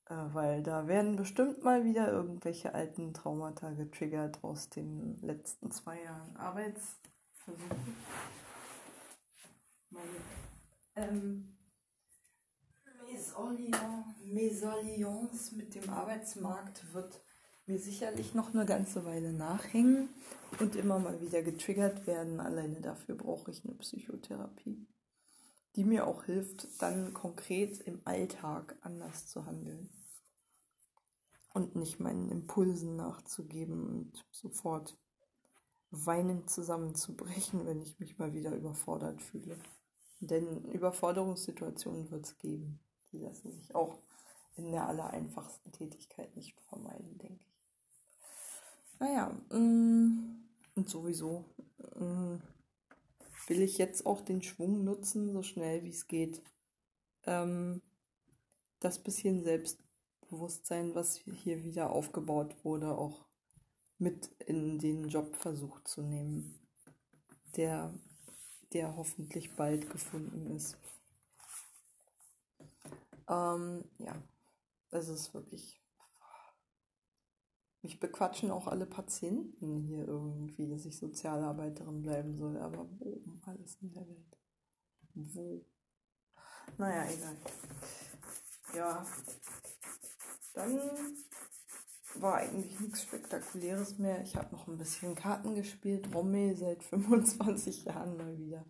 Äh, 0.07 0.15
weil 0.35 0.63
da 0.63 0.87
werden 0.87 1.17
bestimmt 1.17 1.63
mal 1.63 1.85
wieder 1.85 2.11
irgendwelche 2.11 2.75
alten 2.75 3.13
Traumata 3.13 3.73
getriggert 3.73 4.43
aus 4.43 4.71
den 4.71 5.19
letzten 5.19 5.71
zwei 5.71 6.03
Jahren 6.03 6.35
Arbeitsversuche. 6.37 7.77
Meine 9.91 10.09
ähm, 10.97 11.52
Mesalliance 14.24 15.55
mit 15.57 15.74
dem 15.74 15.91
Arbeitsmarkt 15.91 16.93
wird 16.93 17.20
mir 17.66 17.78
sicherlich 17.78 18.35
noch 18.35 18.53
eine 18.55 18.66
ganze 18.66 19.05
Weile 19.05 19.33
nachhängen 19.33 20.09
und 20.59 20.76
immer 20.76 20.99
mal 20.99 21.20
wieder 21.20 21.43
getriggert 21.43 22.07
werden. 22.07 22.41
Alleine 22.41 22.80
dafür 22.80 23.14
brauche 23.14 23.51
ich 23.51 23.64
eine 23.64 23.74
Psychotherapie 23.74 24.87
die 25.76 25.85
mir 25.85 26.07
auch 26.07 26.24
hilft, 26.24 26.83
dann 26.83 27.14
konkret 27.14 27.80
im 27.80 28.01
Alltag 28.05 28.76
anders 28.83 29.26
zu 29.26 29.47
handeln 29.47 29.91
und 31.55 31.76
nicht 31.76 32.01
meinen 32.01 32.28
Impulsen 32.30 32.97
nachzugeben 32.97 33.89
und 33.89 34.26
sofort 34.30 34.99
weinend 35.91 36.51
zusammenzubrechen, 36.51 37.66
wenn 37.66 37.83
ich 37.83 37.99
mich 37.99 38.18
mal 38.18 38.33
wieder 38.33 38.55
überfordert 38.55 39.22
fühle. 39.22 39.59
Denn 40.20 40.64
Überforderungssituationen 40.66 42.11
wird 42.11 42.26
es 42.26 42.39
geben. 42.39 42.80
Die 43.13 43.19
lassen 43.19 43.53
sich 43.53 43.75
auch 43.75 43.99
in 44.57 44.71
der 44.73 44.87
allereinfachsten 44.87 45.73
Tätigkeit 45.73 46.35
nicht 46.37 46.59
vermeiden, 46.63 47.19
denke 47.19 47.45
ich. 47.45 47.53
Naja, 48.99 49.31
mm, 49.51 50.45
und 50.75 50.89
sowieso 50.89 51.45
mm, 51.97 52.37
will 53.49 53.61
ich 53.61 53.79
jetzt 53.79 54.07
auch 54.07 54.21
den 54.21 54.43
Schwung 54.43 54.85
nutzen, 54.85 55.33
so 55.33 55.43
schnell 55.43 55.83
wie 55.85 55.91
es 55.91 56.07
geht. 56.07 56.43
Ähm, 57.25 57.83
das 58.81 58.99
bisschen 58.99 59.43
Selbstbewusstsein, 59.43 60.95
was 60.95 61.17
hier 61.17 61.63
wieder 61.65 61.91
aufgebaut 61.91 62.65
wurde, 62.65 62.97
auch 62.97 63.25
mit 63.99 64.31
in 64.47 64.79
den 64.79 65.09
Job 65.09 65.37
versucht 65.37 65.87
zu 65.87 66.03
nehmen, 66.03 66.59
der, 67.57 67.95
der 68.73 68.97
hoffentlich 68.97 69.55
bald 69.55 69.89
gefunden 69.91 70.47
ist. 70.57 70.77
Ähm, 73.33 73.85
ja, 73.99 74.14
es 74.91 75.09
ist 75.09 75.33
wirklich 75.33 75.83
mich 77.83 77.99
bequatschen 77.99 78.53
auch 78.53 78.68
alle 78.68 78.87
Patienten 78.87 79.80
hier 79.80 80.07
irgendwie, 80.07 80.68
dass 80.68 80.85
ich 80.85 80.97
Sozialarbeiterin 80.97 82.01
bleiben 82.01 82.37
soll. 82.37 82.57
Aber 82.59 82.89
wo 82.99 83.20
um 83.24 83.43
alles 83.45 83.76
in 83.83 83.93
der 83.93 84.09
Welt? 84.09 84.39
Wo? 85.14 85.66
Naja, 86.78 87.11
egal. 87.12 87.37
Ja. 88.74 89.05
Dann 90.55 90.80
war 92.14 92.37
eigentlich 92.37 92.78
nichts 92.78 93.03
Spektakuläres 93.03 93.99
mehr. 93.99 94.22
Ich 94.22 94.37
habe 94.37 94.55
noch 94.55 94.68
ein 94.68 94.78
bisschen 94.78 95.16
Karten 95.16 95.57
gespielt. 95.57 96.14
Romme 96.14 96.55
seit 96.57 96.85
25 96.85 97.85
Jahren 97.85 98.16
mal 98.16 98.39
wieder. 98.39 98.64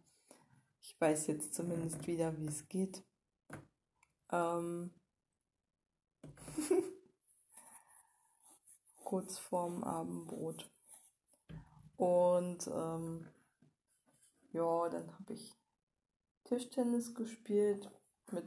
Ich 0.80 0.98
weiß 0.98 1.26
jetzt 1.26 1.54
zumindest 1.54 2.06
wieder, 2.06 2.36
wie 2.38 2.46
es 2.46 2.66
geht. 2.68 3.04
Ähm. 4.32 4.90
kurz 9.12 9.36
vorm 9.36 9.84
Abendbrot. 9.84 10.70
Und 11.98 12.66
ähm, 12.66 13.28
ja, 14.52 14.88
dann 14.88 15.12
habe 15.12 15.34
ich 15.34 15.54
Tischtennis 16.44 17.14
gespielt 17.14 17.90
mit 18.30 18.46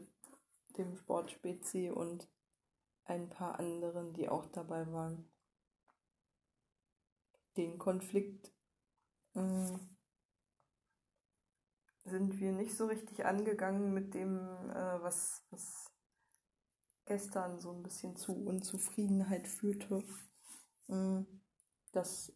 dem 0.76 0.96
Sportspezi 0.96 1.92
und 1.92 2.28
ein 3.04 3.30
paar 3.30 3.60
anderen, 3.60 4.14
die 4.14 4.28
auch 4.28 4.48
dabei 4.48 4.92
waren. 4.92 5.30
Den 7.58 7.78
Konflikt 7.78 8.52
mh, 9.36 9.44
mm, 9.44 9.95
sind 12.06 12.39
wir 12.39 12.51
nicht 12.51 12.76
so 12.76 12.86
richtig 12.86 13.26
angegangen 13.26 13.93
mit 13.93 14.14
dem, 14.14 14.38
äh, 14.70 15.01
was, 15.01 15.43
was 15.49 15.91
gestern 17.06 17.60
so 17.60 17.72
ein 17.72 17.84
bisschen 17.84 18.16
zu 18.16 18.34
Unzufriedenheit 18.34 19.47
führte 19.47 20.03
dass 21.95 22.34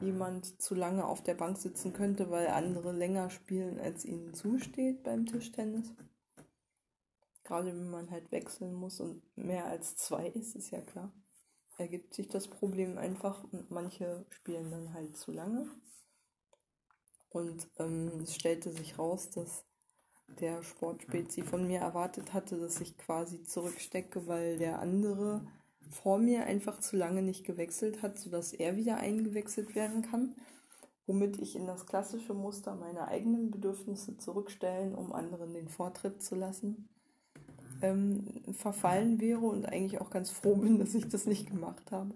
jemand 0.00 0.60
zu 0.60 0.74
lange 0.74 1.04
auf 1.04 1.22
der 1.22 1.34
Bank 1.34 1.58
sitzen 1.58 1.92
könnte, 1.92 2.30
weil 2.30 2.48
andere 2.48 2.92
länger 2.92 3.30
spielen, 3.30 3.80
als 3.80 4.04
ihnen 4.04 4.34
zusteht 4.34 5.02
beim 5.02 5.26
Tischtennis. 5.26 5.94
Gerade 7.44 7.68
wenn 7.68 7.88
man 7.88 8.10
halt 8.10 8.30
wechseln 8.30 8.74
muss 8.74 9.00
und 9.00 9.22
mehr 9.36 9.66
als 9.66 9.96
zwei 9.96 10.28
ist, 10.28 10.54
ist 10.54 10.70
ja 10.70 10.82
klar. 10.82 11.12
Ergibt 11.78 12.12
sich 12.12 12.28
das 12.28 12.48
Problem 12.48 12.98
einfach 12.98 13.44
und 13.44 13.70
manche 13.70 14.26
spielen 14.30 14.70
dann 14.70 14.92
halt 14.92 15.16
zu 15.16 15.32
lange. 15.32 15.66
Und 17.30 17.68
ähm, 17.78 18.20
es 18.22 18.34
stellte 18.34 18.70
sich 18.72 18.98
raus, 18.98 19.30
dass 19.30 19.64
der 20.40 20.62
Sportspezi 20.62 21.42
von 21.42 21.66
mir 21.66 21.80
erwartet 21.80 22.32
hatte, 22.32 22.58
dass 22.58 22.80
ich 22.80 22.96
quasi 22.98 23.42
zurückstecke, 23.42 24.26
weil 24.26 24.58
der 24.58 24.78
andere 24.78 25.40
vor 25.90 26.18
mir 26.18 26.44
einfach 26.44 26.80
zu 26.80 26.96
lange 26.96 27.22
nicht 27.22 27.44
gewechselt 27.44 28.02
hat, 28.02 28.18
sodass 28.18 28.52
er 28.52 28.76
wieder 28.76 28.98
eingewechselt 28.98 29.74
werden 29.74 30.02
kann, 30.02 30.34
womit 31.06 31.38
ich 31.40 31.56
in 31.56 31.66
das 31.66 31.86
klassische 31.86 32.34
Muster 32.34 32.74
meine 32.74 33.08
eigenen 33.08 33.50
Bedürfnisse 33.50 34.18
zurückstellen, 34.18 34.94
um 34.94 35.12
anderen 35.12 35.54
den 35.54 35.68
Vortritt 35.68 36.22
zu 36.22 36.34
lassen, 36.34 36.88
ähm, 37.80 38.42
verfallen 38.52 39.20
wäre 39.20 39.46
und 39.46 39.66
eigentlich 39.66 40.00
auch 40.00 40.10
ganz 40.10 40.30
froh 40.30 40.56
bin, 40.56 40.78
dass 40.78 40.94
ich 40.94 41.08
das 41.08 41.26
nicht 41.26 41.48
gemacht 41.48 41.90
habe, 41.90 42.12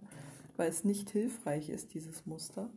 weil 0.56 0.68
es 0.68 0.84
nicht 0.84 1.08
hilfreich 1.10 1.70
ist, 1.70 1.94
dieses 1.94 2.26
Muster 2.26 2.68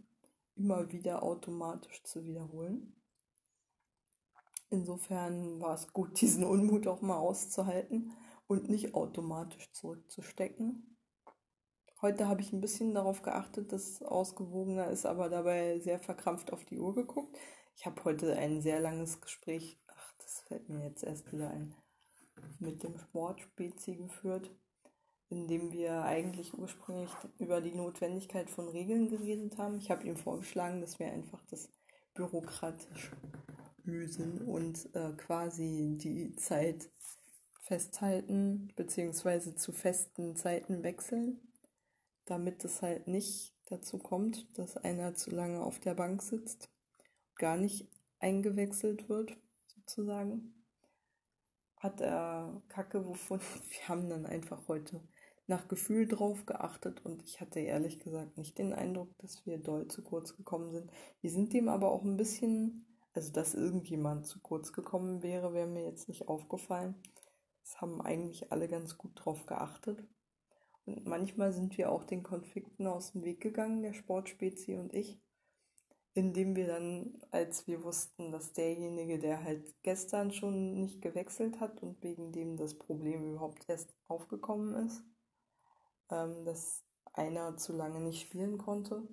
immer 0.56 0.92
wieder 0.92 1.24
automatisch 1.24 2.04
zu 2.04 2.26
wiederholen. 2.26 2.96
Insofern 4.70 5.60
war 5.62 5.76
es 5.76 5.92
gut, 5.94 6.20
diesen 6.22 6.44
Unmut 6.44 6.88
auch 6.88 7.02
mal 7.02 7.18
auszuhalten 7.18 8.12
und 8.48 8.70
nicht 8.70 8.94
automatisch 8.94 9.72
zurückzustecken. 9.72 10.98
Heute 12.02 12.28
habe 12.28 12.42
ich 12.42 12.52
ein 12.52 12.62
bisschen 12.62 12.94
darauf 12.94 13.22
geachtet, 13.22 13.72
dass 13.72 13.88
es 13.88 14.04
ausgewogener 14.04 14.90
ist, 14.90 15.06
aber 15.06 15.30
dabei 15.30 15.80
sehr 15.80 15.98
verkrampft 15.98 16.52
auf 16.52 16.66
die 16.66 16.78
Uhr 16.78 16.94
geguckt. 16.94 17.38
Ich 17.76 17.86
habe 17.86 18.04
heute 18.04 18.36
ein 18.36 18.62
sehr 18.62 18.80
langes 18.80 19.22
Gespräch, 19.22 19.80
ach, 19.88 20.14
das 20.20 20.42
fällt 20.42 20.70
mir 20.70 20.84
jetzt 20.84 21.04
erst 21.04 21.32
wieder 21.32 21.50
ein, 21.50 21.74
mit 22.60 22.84
dem 22.84 22.98
Sportspezi 22.98 23.96
geführt, 23.96 24.52
in 25.30 25.48
dem 25.48 25.72
wir 25.72 26.04
eigentlich 26.04 26.54
ursprünglich 26.54 27.12
über 27.40 27.62
die 27.62 27.74
Notwendigkeit 27.74 28.50
von 28.50 28.68
Regeln 28.68 29.10
geredet 29.10 29.58
haben. 29.58 29.78
Ich 29.78 29.90
habe 29.90 30.06
ihm 30.06 30.16
vorgeschlagen, 30.16 30.82
dass 30.82 31.00
wir 31.00 31.12
einfach 31.12 31.44
das 31.50 31.70
bürokratisch 32.14 33.12
lösen 33.84 34.42
und 34.42 34.94
äh, 34.96 35.12
quasi 35.14 35.98
die 36.00 36.36
Zeit 36.36 36.90
festhalten, 37.62 38.72
beziehungsweise 38.76 39.56
zu 39.56 39.72
festen 39.72 40.36
Zeiten 40.36 40.84
wechseln, 40.84 41.40
damit 42.26 42.64
es 42.64 42.82
halt 42.82 43.08
nicht 43.08 43.56
dazu 43.66 43.98
kommt, 43.98 44.58
dass 44.58 44.78
einer 44.78 45.16
zu 45.16 45.32
lange 45.32 45.64
auf 45.64 45.80
der 45.80 45.96
Bank 45.96 46.22
sitzt, 46.22 46.70
gar 47.36 47.58
nicht 47.58 47.90
eingewechselt 48.20 49.10
wird, 49.10 49.38
sozusagen. 49.68 50.64
Hat 51.78 52.02
er 52.02 52.62
Kacke 52.70 53.06
wovon? 53.06 53.40
Wir 53.70 53.88
haben 53.88 54.10
dann 54.10 54.26
einfach 54.26 54.68
heute 54.68 55.02
nach 55.48 55.68
Gefühl 55.68 56.08
drauf 56.08 56.46
geachtet 56.46 57.06
und 57.06 57.24
ich 57.24 57.40
hatte 57.40 57.60
ehrlich 57.60 58.00
gesagt 58.00 58.38
nicht 58.38 58.58
den 58.58 58.74
Eindruck, 58.74 59.16
dass 59.20 59.46
wir 59.46 59.58
doll 59.60 59.88
zu 59.88 60.04
kurz 60.04 60.36
gekommen 60.36 60.72
sind. 60.72 60.92
Wir 61.22 61.30
sind 61.30 61.54
dem 61.54 61.70
aber 61.70 61.92
auch 61.92 62.04
ein 62.04 62.18
bisschen, 62.18 62.86
also 63.14 63.32
dass 63.32 63.54
irgendjemand 63.54 64.26
zu 64.26 64.40
kurz 64.40 64.74
gekommen 64.74 65.22
wäre, 65.22 65.54
wäre 65.54 65.68
mir 65.68 65.84
jetzt 65.84 66.08
nicht 66.08 66.28
aufgefallen. 66.28 66.96
Es 67.64 67.80
haben 67.80 68.02
eigentlich 68.02 68.52
alle 68.52 68.68
ganz 68.68 68.98
gut 68.98 69.12
drauf 69.16 69.46
geachtet. 69.46 70.04
Und 70.86 71.06
manchmal 71.06 71.52
sind 71.52 71.78
wir 71.78 71.92
auch 71.92 72.04
den 72.04 72.24
Konflikten 72.24 72.88
aus 72.88 73.12
dem 73.12 73.24
Weg 73.24 73.42
gegangen, 73.42 73.82
der 73.82 73.94
Sportspezi 73.94 74.76
und 74.76 74.94
ich, 74.94 75.20
indem 76.14 76.56
wir 76.56 76.68
dann, 76.68 77.22
als 77.32 77.68
wir 77.68 77.84
wussten, 77.84 78.32
dass 78.32 78.54
derjenige, 78.54 79.20
der 79.20 79.44
halt 79.44 79.76
gestern 79.84 80.32
schon 80.32 80.80
nicht 80.80 81.02
gewechselt 81.02 81.60
hat 81.60 81.82
und 81.84 82.02
wegen 82.04 82.32
dem 82.32 82.56
das 82.56 82.78
Problem 82.78 83.32
überhaupt 83.32 83.68
erst 83.68 83.96
aufgekommen 84.08 84.76
ist, 84.86 85.04
ähm, 86.10 86.46
dass 86.46 86.84
einer 87.14 87.58
zu 87.58 87.74
lange 87.74 88.00
nicht 88.00 88.22
spielen 88.22 88.58
konnte, 88.58 89.08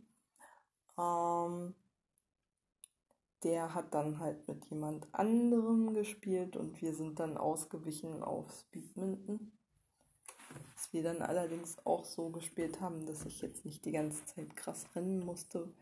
ähm, 0.99 1.74
der 3.43 3.74
hat 3.74 3.93
dann 3.95 4.20
halt 4.20 4.47
mit 4.47 4.64
jemand 4.66 5.12
anderem 5.12 5.95
gespielt 5.95 6.57
und 6.57 6.80
wir 6.80 6.95
sind 6.95 7.18
dann 7.18 7.36
ausgewichen 7.36 8.22
auf 8.22 8.53
Speedminton. 8.53 9.53
Was 10.74 10.93
wir 10.93 11.03
dann 11.03 11.22
allerdings 11.22 11.84
auch 11.84 12.05
so 12.05 12.30
gespielt 12.30 12.80
haben, 12.80 13.07
dass 13.07 13.24
ich 13.24 13.40
jetzt 13.40 13.64
nicht 13.64 13.84
die 13.84 13.93
ganze 13.93 14.24
Zeit 14.26 14.55
krass 14.55 14.86
rennen 14.95 15.20
musste, 15.20 15.72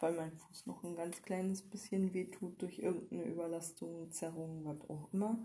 weil 0.00 0.14
mein 0.14 0.36
Fuß 0.36 0.66
noch 0.66 0.82
ein 0.84 0.96
ganz 0.96 1.22
kleines 1.22 1.62
bisschen 1.62 2.12
wehtut 2.12 2.60
durch 2.60 2.78
irgendeine 2.80 3.24
Überlastung, 3.24 4.10
Zerrung, 4.10 4.64
was 4.64 4.90
auch 4.90 5.12
immer. 5.12 5.38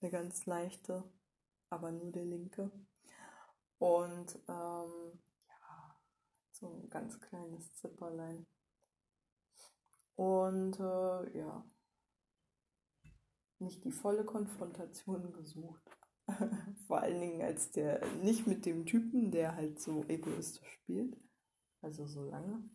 Eine 0.00 0.10
ganz 0.10 0.46
leichte, 0.46 1.02
aber 1.70 1.90
nur 1.90 2.12
der 2.12 2.24
linke. 2.24 2.70
Und 3.84 4.38
ähm, 4.48 5.20
ja, 5.46 6.00
so 6.52 6.70
ein 6.70 6.88
ganz 6.88 7.20
kleines 7.20 7.74
Zipperlein. 7.74 8.46
Und 10.14 10.80
äh, 10.80 11.38
ja, 11.38 11.66
nicht 13.58 13.84
die 13.84 13.92
volle 13.92 14.24
Konfrontation 14.24 15.34
gesucht. 15.34 15.82
Vor 16.86 17.02
allen 17.02 17.20
Dingen 17.20 17.42
als 17.42 17.72
der, 17.72 18.00
nicht 18.22 18.46
mit 18.46 18.64
dem 18.64 18.86
Typen, 18.86 19.30
der 19.30 19.54
halt 19.54 19.78
so 19.78 20.02
egoistisch 20.08 20.66
spielt. 20.80 21.20
Also 21.82 22.06
so 22.06 22.24
lange. 22.24 22.66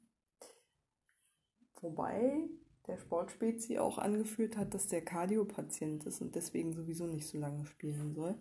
Wobei 1.81 2.47
der 2.85 2.99
Sportspezi 2.99 3.79
auch 3.79 3.97
angeführt 3.97 4.57
hat, 4.57 4.75
dass 4.75 4.85
der 4.85 5.03
Cardiopatient 5.03 6.05
ist 6.05 6.21
und 6.21 6.35
deswegen 6.35 6.71
sowieso 6.71 7.07
nicht 7.07 7.25
so 7.27 7.39
lange 7.39 7.65
spielen 7.65 8.13
soll. 8.13 8.37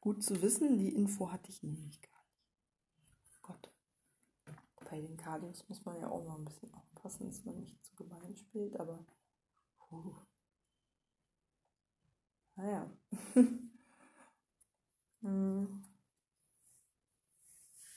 Gut 0.00 0.22
zu 0.22 0.40
wissen, 0.42 0.78
die 0.78 0.94
Info 0.94 1.32
hatte 1.32 1.50
ich 1.50 1.62
nämlich 1.62 2.00
gar 2.00 2.24
nicht. 2.24 3.42
Gott. 3.42 3.72
Bei 4.90 5.00
den 5.00 5.16
Cardios 5.16 5.68
muss 5.68 5.84
man 5.84 6.00
ja 6.00 6.08
auch 6.08 6.24
mal 6.24 6.36
ein 6.36 6.44
bisschen 6.44 6.72
aufpassen, 6.72 7.26
dass 7.26 7.44
man 7.44 7.58
nicht 7.58 7.84
zu 7.84 7.94
gemein 7.96 8.36
spielt, 8.36 8.78
aber. 8.78 9.04
Puh. 9.78 10.14
Naja. 12.56 12.90
Hm. 15.20 15.82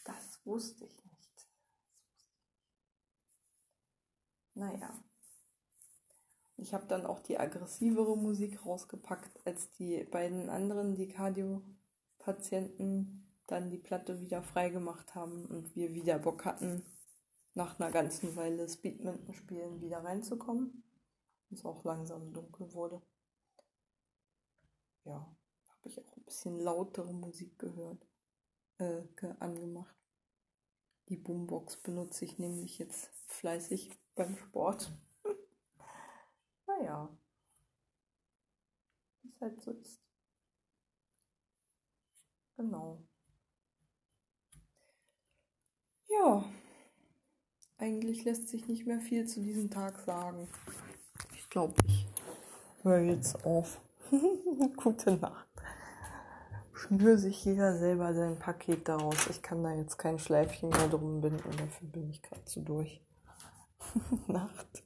das 0.03 0.43
wusste 0.43 0.85
ich 0.85 1.05
nicht. 1.05 1.47
Naja. 4.55 5.03
Ich 6.57 6.73
habe 6.73 6.87
dann 6.87 7.05
auch 7.05 7.19
die 7.19 7.39
aggressivere 7.39 8.17
Musik 8.17 8.65
rausgepackt 8.65 9.45
als 9.45 9.71
die 9.73 10.03
beiden 10.05 10.49
anderen, 10.49 10.95
die 10.95 11.09
Cardio 11.09 11.61
Patienten 12.21 13.27
dann 13.47 13.69
die 13.69 13.77
Platte 13.77 14.19
wieder 14.21 14.41
freigemacht 14.43 15.15
haben 15.15 15.45
und 15.45 15.75
wir 15.75 15.93
wieder 15.93 16.19
Bock 16.19 16.45
hatten, 16.45 16.85
nach 17.53 17.79
einer 17.79 17.91
ganzen 17.91 18.35
Weile 18.35 18.69
Speedminton 18.69 19.33
spielen 19.33 19.81
wieder 19.81 20.03
reinzukommen. 20.03 20.83
Es 21.49 21.65
auch 21.65 21.83
langsam 21.83 22.31
dunkel 22.31 22.73
wurde. 22.73 23.01
Ja, 25.03 25.35
habe 25.67 25.89
ich 25.89 25.99
auch 25.99 26.15
ein 26.15 26.23
bisschen 26.23 26.59
lautere 26.59 27.11
Musik 27.11 27.59
gehört, 27.59 28.07
äh, 28.77 29.03
angemacht. 29.39 29.95
Die 31.09 31.17
Boombox 31.17 31.77
benutze 31.77 32.23
ich 32.23 32.39
nämlich 32.39 32.79
jetzt 32.79 33.09
fleißig 33.25 33.89
beim 34.15 34.37
Sport. 34.37 34.93
naja, 36.67 37.09
wie 39.23 39.29
es 39.29 39.41
halt 39.41 39.61
so 39.61 39.71
ist. 39.71 40.10
Genau. 42.61 42.99
Ja, 46.07 46.45
eigentlich 47.79 48.23
lässt 48.23 48.49
sich 48.49 48.67
nicht 48.67 48.85
mehr 48.85 49.01
viel 49.01 49.25
zu 49.25 49.41
diesem 49.41 49.71
Tag 49.71 49.97
sagen. 50.01 50.47
Ich 51.35 51.49
glaube, 51.49 51.73
ich 51.87 52.05
höre 52.83 52.99
jetzt 52.99 53.43
auf. 53.45 53.81
Gute 54.77 55.17
Nacht. 55.17 55.47
Schnür 56.73 57.17
sich 57.17 57.43
jeder 57.43 57.75
selber 57.79 58.13
sein 58.13 58.37
Paket 58.37 58.87
daraus. 58.87 59.25
Ich 59.31 59.41
kann 59.41 59.63
da 59.63 59.73
jetzt 59.73 59.97
kein 59.97 60.19
Schleifchen 60.19 60.69
mehr 60.69 60.87
drum 60.87 61.19
binden. 61.19 61.57
Dafür 61.57 61.87
bin 61.87 62.11
ich 62.11 62.21
gerade 62.21 62.45
zu 62.45 62.61
durch. 62.61 63.01
Nacht. 64.27 64.83